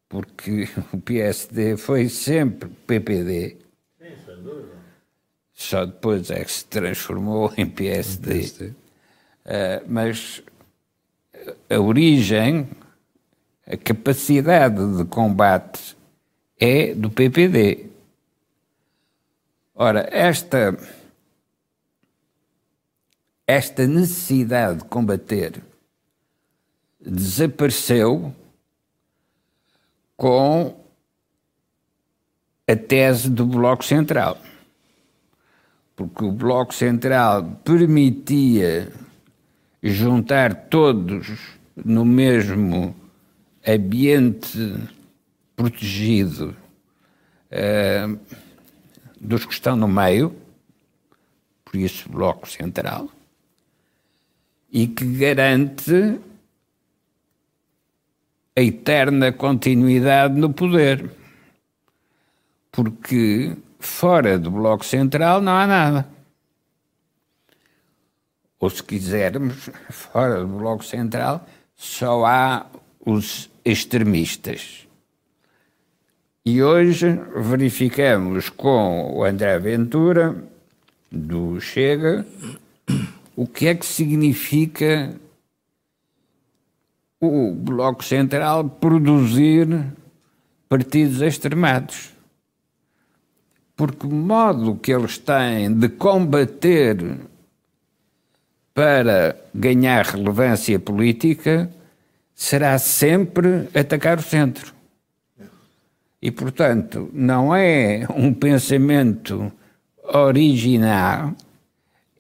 [0.09, 3.59] porque o PSD foi sempre PPD.
[5.55, 8.41] Só depois é que se transformou em PSD.
[8.41, 8.67] PSD.
[8.67, 8.75] Uh,
[9.87, 10.43] mas
[11.71, 12.69] a origem,
[13.65, 15.97] a capacidade de combate
[16.59, 17.95] é do PPD.
[19.79, 20.75] Ora, esta
[23.47, 25.63] esta necessidade de combater
[26.99, 28.35] desapareceu
[30.17, 30.83] com
[32.67, 34.39] a tese do Bloco Central.
[35.95, 38.91] Porque o Bloco Central permitia
[39.83, 41.39] juntar todos
[41.77, 42.97] no mesmo
[43.65, 44.75] ambiente
[45.55, 46.57] protegido
[47.53, 48.46] uh,
[49.27, 50.35] dos que estão no meio,
[51.65, 53.09] por isso Bloco Central,
[54.71, 56.21] e que garante
[58.55, 61.11] a eterna continuidade no poder.
[62.71, 66.09] Porque fora do Bloco Central não há nada.
[68.61, 72.67] Ou se quisermos, fora do Bloco Central só há
[73.05, 74.86] os extremistas.
[76.49, 80.45] E hoje verificamos com o André Ventura,
[81.11, 82.25] do Chega,
[83.35, 85.13] o que é que significa
[87.21, 89.67] o Bloco Central produzir
[90.69, 92.13] partidos extremados.
[93.75, 97.19] Porque o modo que eles têm de combater
[98.73, 101.69] para ganhar relevância política
[102.37, 104.76] será sempre atacar o centro.
[106.27, 109.53] E, portanto, não é um pensamento
[110.03, 111.33] original,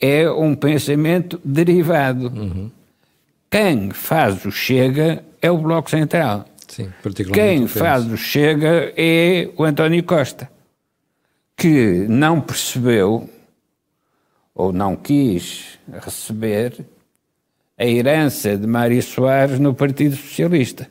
[0.01, 2.29] é um pensamento derivado.
[2.29, 2.71] Uhum.
[3.51, 6.49] Quem faz o Chega é o Bloco Central.
[6.69, 6.89] Sim,
[7.35, 10.49] Quem faz o Chega é o António Costa,
[11.57, 13.29] que não percebeu
[14.55, 16.77] ou não quis receber
[17.77, 20.89] a herança de Mário Soares no Partido Socialista.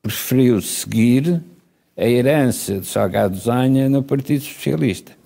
[0.00, 1.42] Preferiu seguir
[1.98, 5.18] a herança de Salgado Zanha no Partido Socialista.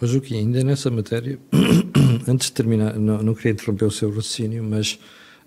[0.00, 1.38] O Joaquim, ainda nessa matéria,
[2.26, 4.98] antes de terminar, não, não, queria interromper o seu raciocínio, mas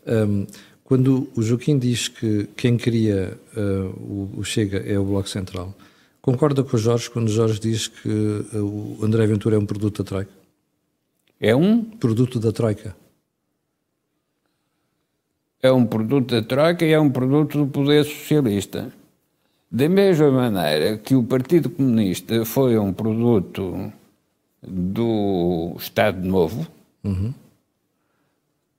[0.06, 0.46] um,
[0.84, 5.76] quando o Joaquim diz que quem cria uh, o, Chega é o Bloco Central,
[6.22, 9.66] concorda com o Jorge quando o Jorge diz que uh, o André Ventura é um
[9.66, 10.32] produto da Troika?
[11.42, 11.84] É um?
[11.84, 12.96] Produto da Troika.
[15.66, 18.94] É um produto da Troika e é um produto do poder socialista.
[19.72, 23.92] Da mesma maneira que o Partido Comunista foi um produto
[24.62, 26.68] do Estado Novo,
[27.04, 27.34] uhum.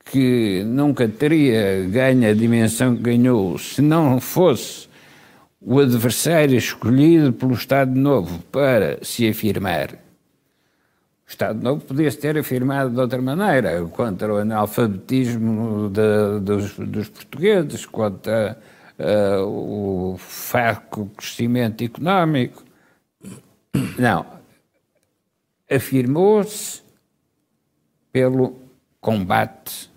[0.05, 4.89] que nunca teria ganho a dimensão que ganhou se não fosse
[5.61, 10.06] o adversário escolhido pelo Estado Novo para se afirmar.
[11.27, 17.09] O Estado Novo podia-se ter afirmado de outra maneira, contra o analfabetismo de, dos, dos,
[17.09, 18.57] portugueses, contra
[18.97, 22.63] uh, o fraco crescimento económico.
[23.99, 24.25] Não,
[25.69, 26.81] afirmou-se
[28.13, 28.57] pelo
[29.01, 29.91] combate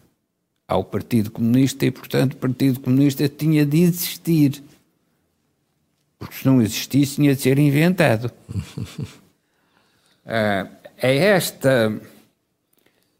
[0.67, 4.63] ao Partido Comunista e, portanto, o Partido Comunista tinha de existir.
[6.17, 8.31] Porque se não existisse, tinha de ser inventado.
[11.01, 11.99] é esta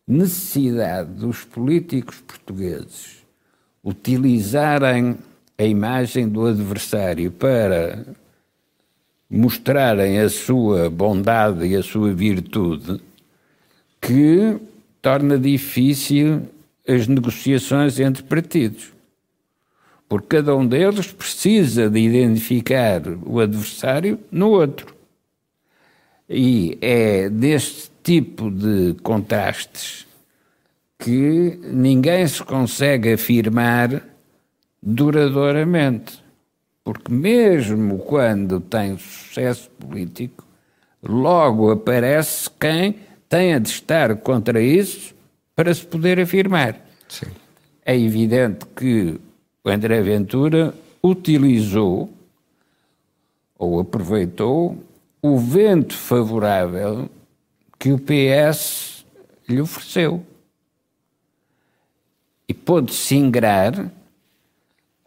[0.08, 3.20] necessidade dos políticos portugueses
[3.84, 5.18] utilizarem
[5.58, 8.06] a imagem do adversário para
[9.30, 13.00] mostrarem a sua bondade e a sua virtude,
[14.02, 14.58] que
[15.02, 16.42] torna difícil
[16.88, 18.92] as negociações entre partidos.
[20.08, 24.99] Porque cada um deles precisa de identificar o adversário no outro.
[26.30, 30.06] E é deste tipo de contrastes
[31.00, 34.04] que ninguém se consegue afirmar
[34.82, 36.24] duradouramente.
[36.84, 40.46] Porque mesmo quando tem sucesso político,
[41.02, 42.96] logo aparece quem
[43.28, 45.16] tenha de estar contra isso
[45.56, 46.80] para se poder afirmar.
[47.08, 47.28] Sim.
[47.86, 49.20] É evidente que
[49.64, 50.74] o André Ventura
[51.04, 52.10] utilizou
[53.58, 54.78] ou aproveitou
[55.22, 57.10] o vento favorável
[57.78, 59.06] que o PS
[59.48, 60.24] lhe ofereceu.
[62.48, 63.92] E pôde-se ingrar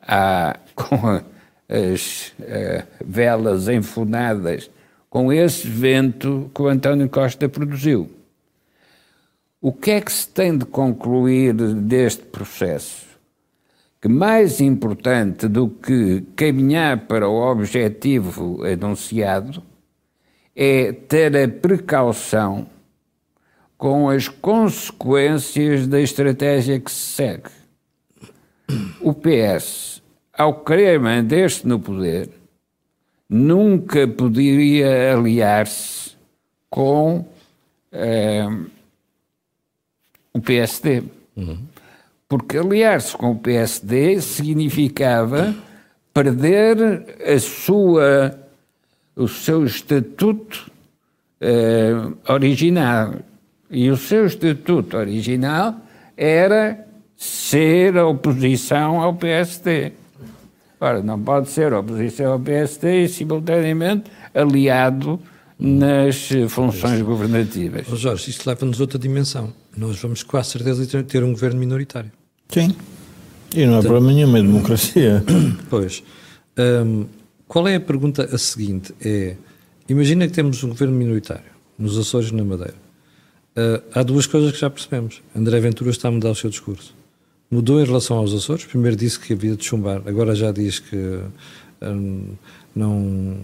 [0.00, 1.22] a, com a,
[1.68, 4.70] as uh, velas enfunadas
[5.08, 8.10] com esse vento que o António Costa produziu.
[9.60, 13.06] O que é que se tem de concluir deste processo?
[14.00, 19.62] Que mais importante do que caminhar para o objetivo anunciado
[20.54, 22.66] é ter a precaução
[23.78, 27.50] com as consequências da estratégia que se segue.
[29.00, 29.92] O PS
[30.32, 32.28] ao querer manter-se no poder,
[33.28, 36.12] nunca poderia aliar-se
[36.70, 37.26] com
[37.92, 38.48] eh,
[40.32, 41.02] o PSD.
[42.28, 45.54] Porque aliar-se com o PSD significava
[46.14, 48.41] perder a sua,
[49.16, 50.70] o seu estatuto
[51.40, 53.14] uh, original.
[53.70, 55.76] E o seu estatuto original
[56.16, 56.86] era
[57.16, 59.92] ser a oposição ao PSD.
[60.80, 65.20] Ora, não pode ser oposição ao PSD e, simultaneamente, aliado
[65.58, 67.86] nas funções governativas.
[67.90, 69.52] Oh Jorge, isto leva-nos a outra dimensão.
[69.76, 72.10] Nós vamos com a certeza ter um governo minoritário.
[72.48, 72.74] Sim.
[73.54, 75.24] E não é problema nenhum, é democracia.
[75.70, 76.02] Pois.
[76.58, 77.06] Um,
[77.52, 78.94] qual é a pergunta a seguinte?
[79.04, 79.36] É,
[79.86, 82.76] imagina que temos um governo minoritário nos Açores e na Madeira.
[83.54, 85.20] Uh, há duas coisas que já percebemos.
[85.36, 86.94] André Ventura está a mudar o seu discurso.
[87.50, 88.64] Mudou em relação aos Açores.
[88.64, 90.96] Primeiro disse que havia de chumbar, agora já diz que
[91.82, 92.28] um,
[92.74, 93.36] não,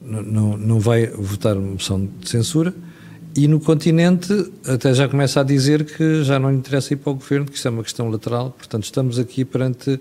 [0.00, 2.72] não, não vai votar moção de censura.
[3.34, 4.32] E no continente
[4.64, 7.66] até já começa a dizer que já não interessa ir para o governo, que isso
[7.66, 8.52] é uma questão lateral.
[8.52, 9.98] Portanto, estamos aqui perante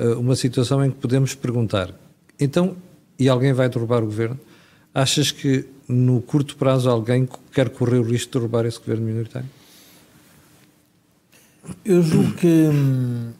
[0.00, 1.94] uh, uma situação em que podemos perguntar:
[2.40, 2.76] então,
[3.18, 4.38] e alguém vai derrubar o governo?
[4.94, 9.48] Achas que no curto prazo alguém quer correr o risco de derrubar esse governo minoritário?
[11.84, 13.32] Eu julgo que hum,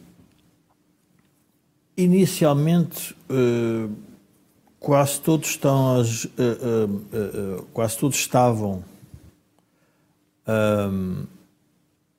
[1.95, 3.91] inicialmente uh,
[4.79, 6.03] quase todos estão uh,
[6.35, 8.83] uh, quase todos estavam
[10.47, 11.23] um,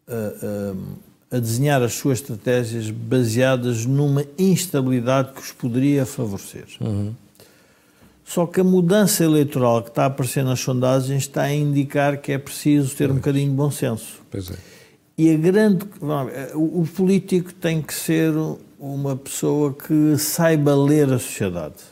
[0.09, 6.67] a, a, desenhar as suas estratégias baseadas numa instabilidade que os poderia favorecer.
[6.81, 7.15] Uhum.
[8.27, 12.33] Só que a mudança eleitoral que está a aparecer nas sondagens está a indicar que
[12.33, 14.21] é preciso ter um bocadinho de bom senso.
[14.29, 14.57] Pois é.
[15.17, 15.87] E a grande.
[16.55, 18.35] O político tem que ser
[18.81, 21.85] uma pessoa que saiba ler a sociedade.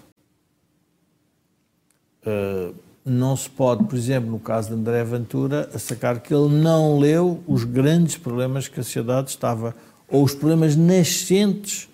[2.26, 2.74] Uh,
[3.04, 7.44] não se pode, por exemplo, no caso de André Ventura, sacar que ele não leu
[7.46, 9.74] os grandes problemas que a sociedade estava,
[10.08, 11.88] ou os problemas nascentes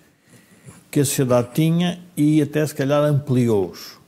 [0.89, 4.00] que a sociedade tinha e até se calhar ampliou-os.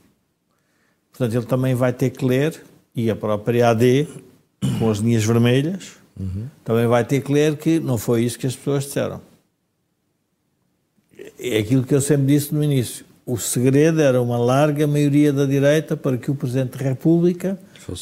[1.16, 2.62] Portanto, ele também vai ter que ler,
[2.94, 4.08] e a própria AD,
[4.78, 6.46] com as linhas vermelhas, uhum.
[6.64, 9.20] também vai ter que ler que não foi isso que as pessoas disseram.
[11.38, 15.46] É aquilo que eu sempre disse no início o segredo era uma larga maioria da
[15.46, 17.58] direita para que o Presidente da República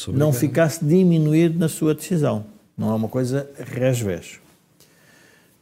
[0.09, 2.45] não ficasse diminuído na sua decisão.
[2.77, 4.39] Não é uma coisa resvés.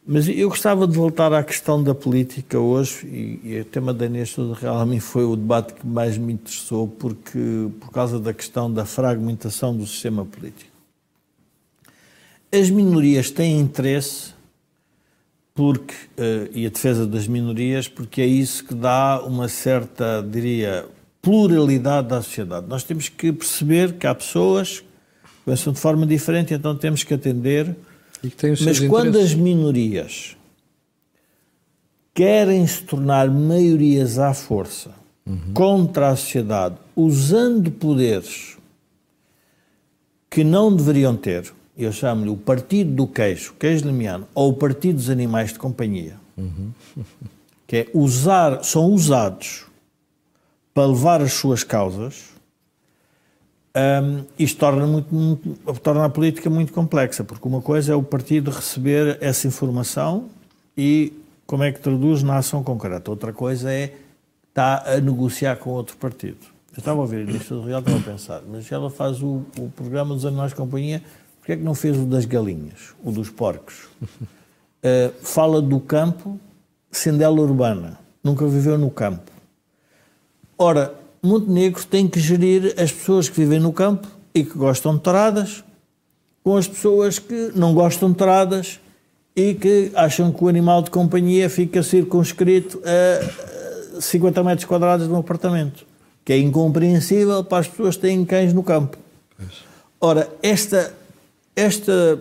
[0.06, 4.08] Mas eu gostava de voltar à questão da política hoje, e, e o tema da
[4.08, 8.34] Inês Real a mim foi o debate que mais me interessou, porque, por causa da
[8.34, 10.72] questão da fragmentação do sistema político.
[12.52, 14.34] As minorias têm interesse
[15.54, 20.86] porque, uh, e a defesa das minorias, porque é isso que dá uma certa, diria,
[21.22, 22.66] pluralidade à sociedade.
[22.68, 27.14] Nós temos que perceber que há pessoas que pensam de forma diferente, então temos que
[27.14, 27.76] atender.
[28.66, 30.38] Mas quando as minorias
[32.14, 34.92] querem se tornar maiorias à força
[35.26, 35.54] uhum.
[35.54, 38.58] contra a sociedade, usando poderes
[40.30, 44.96] que não deveriam ter, eu chamo-lhe o partido do queijo, queijo limiano, ou o partido
[44.96, 46.72] dos animais de companhia, uhum.
[47.66, 49.66] que é usar, são usados
[50.74, 52.31] para levar as suas causas,
[53.76, 58.04] um, isto torna, muito, muito, torna a política muito complexa, porque uma coisa é o
[58.04, 60.30] partido receber essa informação
[60.78, 61.14] e
[61.46, 63.12] como é que traduz na ação concreta.
[63.12, 63.94] Outra coisa é
[64.50, 66.40] estar a negociar com outro partido.
[66.74, 69.70] Eu estava a ouvir isto do Real, estava a pensar, mas ela faz o, o
[69.76, 71.02] programa dos animais de companhia
[71.42, 73.88] Porquê é que não fez o das galinhas, o dos porcos?
[74.04, 76.40] Uh, fala do campo,
[76.92, 79.32] sendo ela urbana, nunca viveu no campo.
[80.56, 85.02] Ora, Montenegro tem que gerir as pessoas que vivem no campo e que gostam de
[85.02, 85.64] toradas
[86.44, 88.80] com as pessoas que não gostam de toradas
[89.36, 95.14] e que acham que o animal de companhia fica circunscrito a 50 metros quadrados de
[95.14, 95.86] um apartamento,
[96.26, 98.98] que é incompreensível para as pessoas que têm cães no campo.
[100.00, 100.94] Ora, esta
[101.56, 102.18] esta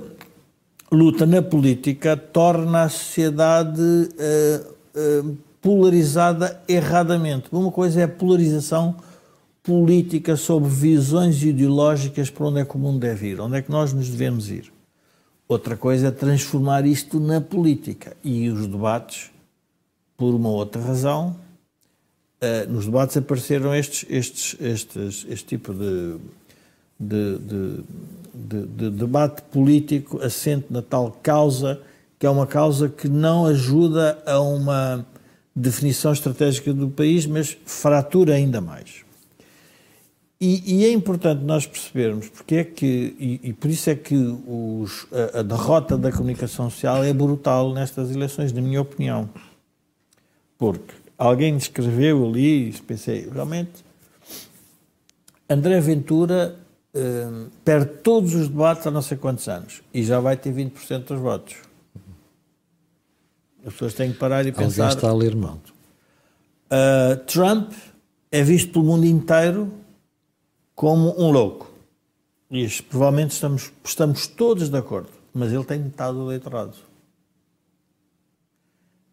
[0.92, 7.48] luta na política torna a sociedade uh, uh, polarizada erradamente.
[7.52, 8.96] Uma coisa é a polarização
[9.62, 13.70] política sobre visões ideológicas para onde é que o mundo deve ir, onde é que
[13.70, 14.72] nós nos devemos ir.
[15.46, 18.16] Outra coisa é transformar isto na política.
[18.22, 19.30] E os debates,
[20.16, 21.36] por uma outra razão,
[22.40, 26.16] uh, nos debates apareceram estes, estes, estes, este tipo de,
[26.98, 31.80] de, de, de, debate político assente na tal causa,
[32.18, 35.04] que é uma causa que não ajuda a uma
[35.60, 39.04] definição estratégica do país, mas fratura ainda mais.
[40.40, 44.14] E, e, é importante nós percebermos porque é que, e, e por isso é que
[44.16, 49.28] os, a, a, derrota da comunicação social é brutal nestas eleições, na minha opinião.
[50.56, 53.84] Porque alguém escreveu ali, pensei, realmente,
[55.46, 56.56] André Ventura
[56.94, 61.04] hum, perde todos os debates há não sei quantos anos e já vai ter 20%
[61.04, 61.56] dos votos.
[63.64, 64.84] As pessoas têm que parar e pensar.
[64.84, 65.58] Alguém está a ler mal.
[66.66, 67.72] Uh, Trump
[68.30, 69.72] é visto pelo mundo inteiro
[70.74, 71.70] como um louco.
[72.50, 76.74] E provavelmente estamos, estamos todos de acordo, mas ele tem metade do eleitorado.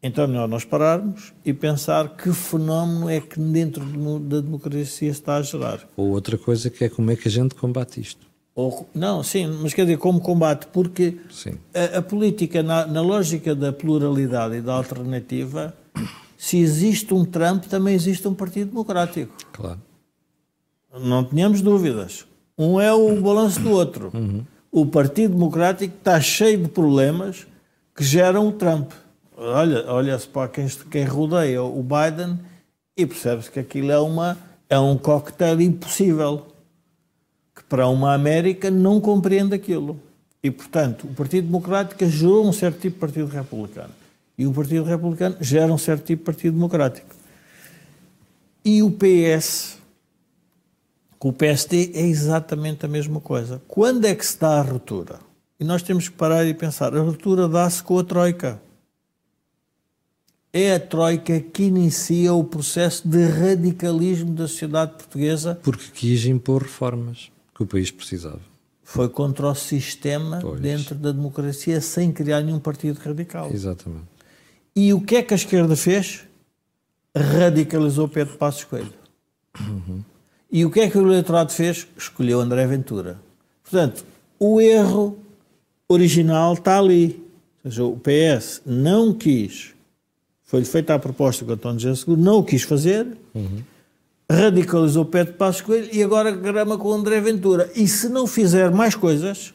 [0.01, 3.83] Então é melhor nós pararmos e pensar que fenómeno é que dentro
[4.19, 5.87] da democracia está a gerar.
[5.97, 8.25] Ou outra coisa que é como é que a gente combate isto.
[8.57, 11.19] Ou, não, sim, mas quer dizer, como combate, porque
[11.75, 15.75] a, a, política, na, na lógica da pluralidade e da alternativa,
[16.35, 19.31] se existe um Trump, também existe um Partido Democrático.
[19.53, 19.79] Claro.
[20.99, 22.25] Não tenhamos dúvidas.
[22.57, 24.09] Um é o balanço do outro.
[24.11, 24.43] Uhum.
[24.71, 27.45] O Partido Democrático está cheio de problemas
[27.95, 28.91] que geram o Trump.
[29.37, 32.39] Olha, olha-se para quem, quem rodeia o Biden
[32.97, 34.35] e percebe-se que aquilo é, uma,
[34.67, 36.47] é um coquetel impossível.
[37.69, 39.99] Para uma América não compreende aquilo.
[40.41, 43.93] E, portanto, o Partido Democrático gerou um certo tipo de Partido Republicano.
[44.37, 47.15] E o Partido Republicano gera um certo tipo de Partido Democrático.
[48.63, 49.77] E o PS
[51.17, 53.61] com o PSD é exatamente a mesma coisa.
[53.67, 55.19] Quando é que se dá a ruptura?
[55.59, 58.61] E nós temos que parar e pensar: a ruptura dá-se com a Troika.
[60.53, 65.59] É a Troika que inicia o processo de radicalismo da sociedade portuguesa.
[65.63, 68.39] Porque quis impor reformas que o país precisava.
[68.83, 70.61] Foi contra o sistema pois.
[70.61, 73.51] dentro da democracia sem criar nenhum partido radical.
[73.51, 74.05] Exatamente.
[74.75, 76.21] E o que é que a esquerda fez?
[77.15, 78.93] Radicalizou Pedro Passos Coelho.
[79.59, 80.03] Uhum.
[80.51, 81.87] E o que é que o eleitorado fez?
[81.97, 83.19] Escolheu André Ventura.
[83.63, 84.05] Portanto,
[84.39, 85.17] o erro
[85.89, 87.25] original está ali.
[87.65, 89.73] Ou seja, o PS não quis,
[90.45, 93.63] foi feita a proposta com o António José Seguro, não o quis fazer, uhum.
[94.29, 97.71] Radicalizou Pedro Passos Coelho e agora grama com o André Ventura.
[97.75, 99.53] E se não fizer mais coisas,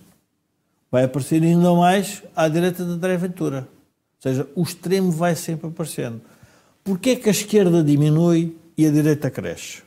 [0.91, 3.69] vai aparecer ainda mais à direita de André Ventura.
[4.17, 6.21] Ou seja, o extremo vai sempre aparecendo.
[6.85, 9.83] Porquê é que a esquerda diminui e a direita cresce?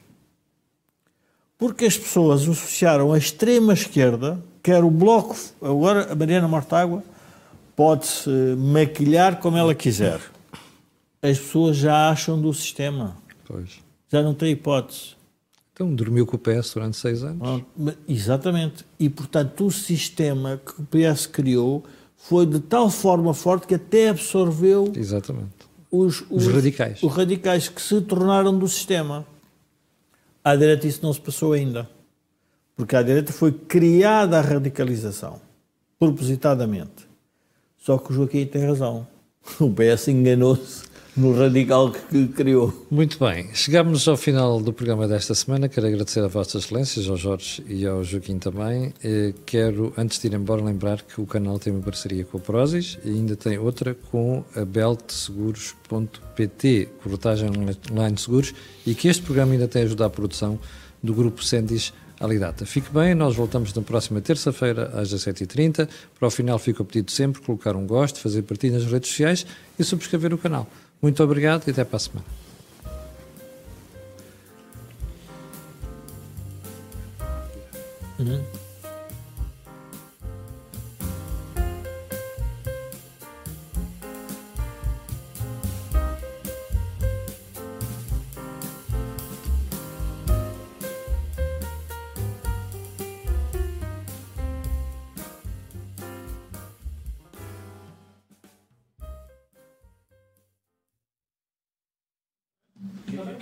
[1.58, 7.04] porque as pessoas associaram a extrema esquerda, quer o Bloco, agora a Mariana Mortágua
[7.76, 10.20] pode-se maquilhar como ela quiser.
[11.22, 13.18] As pessoas já acham do sistema.
[13.46, 13.85] Pois.
[14.16, 15.14] Já não tem hipótese.
[15.74, 17.66] Então dormiu com o PS durante seis anos.
[18.08, 18.86] Exatamente.
[18.98, 21.84] E, portanto, o sistema que o PS criou
[22.16, 25.52] foi de tal forma forte que até absorveu Exatamente.
[25.92, 27.04] Os, os, os radicais.
[27.04, 29.28] Os radicais que se tornaram do sistema.
[30.42, 31.90] À direita isso não se passou ainda.
[32.74, 35.42] Porque à direita foi criada a radicalização,
[36.00, 37.06] propositadamente.
[37.78, 39.06] Só que o Joaquim tem razão.
[39.60, 42.74] O PS enganou-se no radical que criou.
[42.92, 45.70] Muito bem, chegamos ao final do programa desta semana.
[45.70, 48.94] Quero agradecer a Vossas Excelências, ao Jorge e ao Joaquim também.
[49.04, 52.42] Eh, quero, antes de ir embora, lembrar que o canal tem uma parceria com a
[52.42, 57.50] Prozis e ainda tem outra com a beltseguros.pt, corretagem
[57.92, 58.54] online de seguros,
[58.86, 60.60] e que este programa ainda tem ajudado a produção
[61.02, 62.66] do grupo Sendis Alidata.
[62.66, 65.88] Fique bem, nós voltamos na próxima terça-feira às 17h30.
[66.18, 69.46] Para o final, fico a pedido sempre colocar um gosto, fazer partilha nas redes sociais
[69.78, 70.68] e subscrever o canal.
[71.06, 72.26] Muito obrigado e até para a semana.
[78.18, 78.65] Uhum.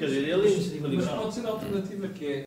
[0.04, 2.41] Quer dizer, ele é Mas pode ser a alternativa que é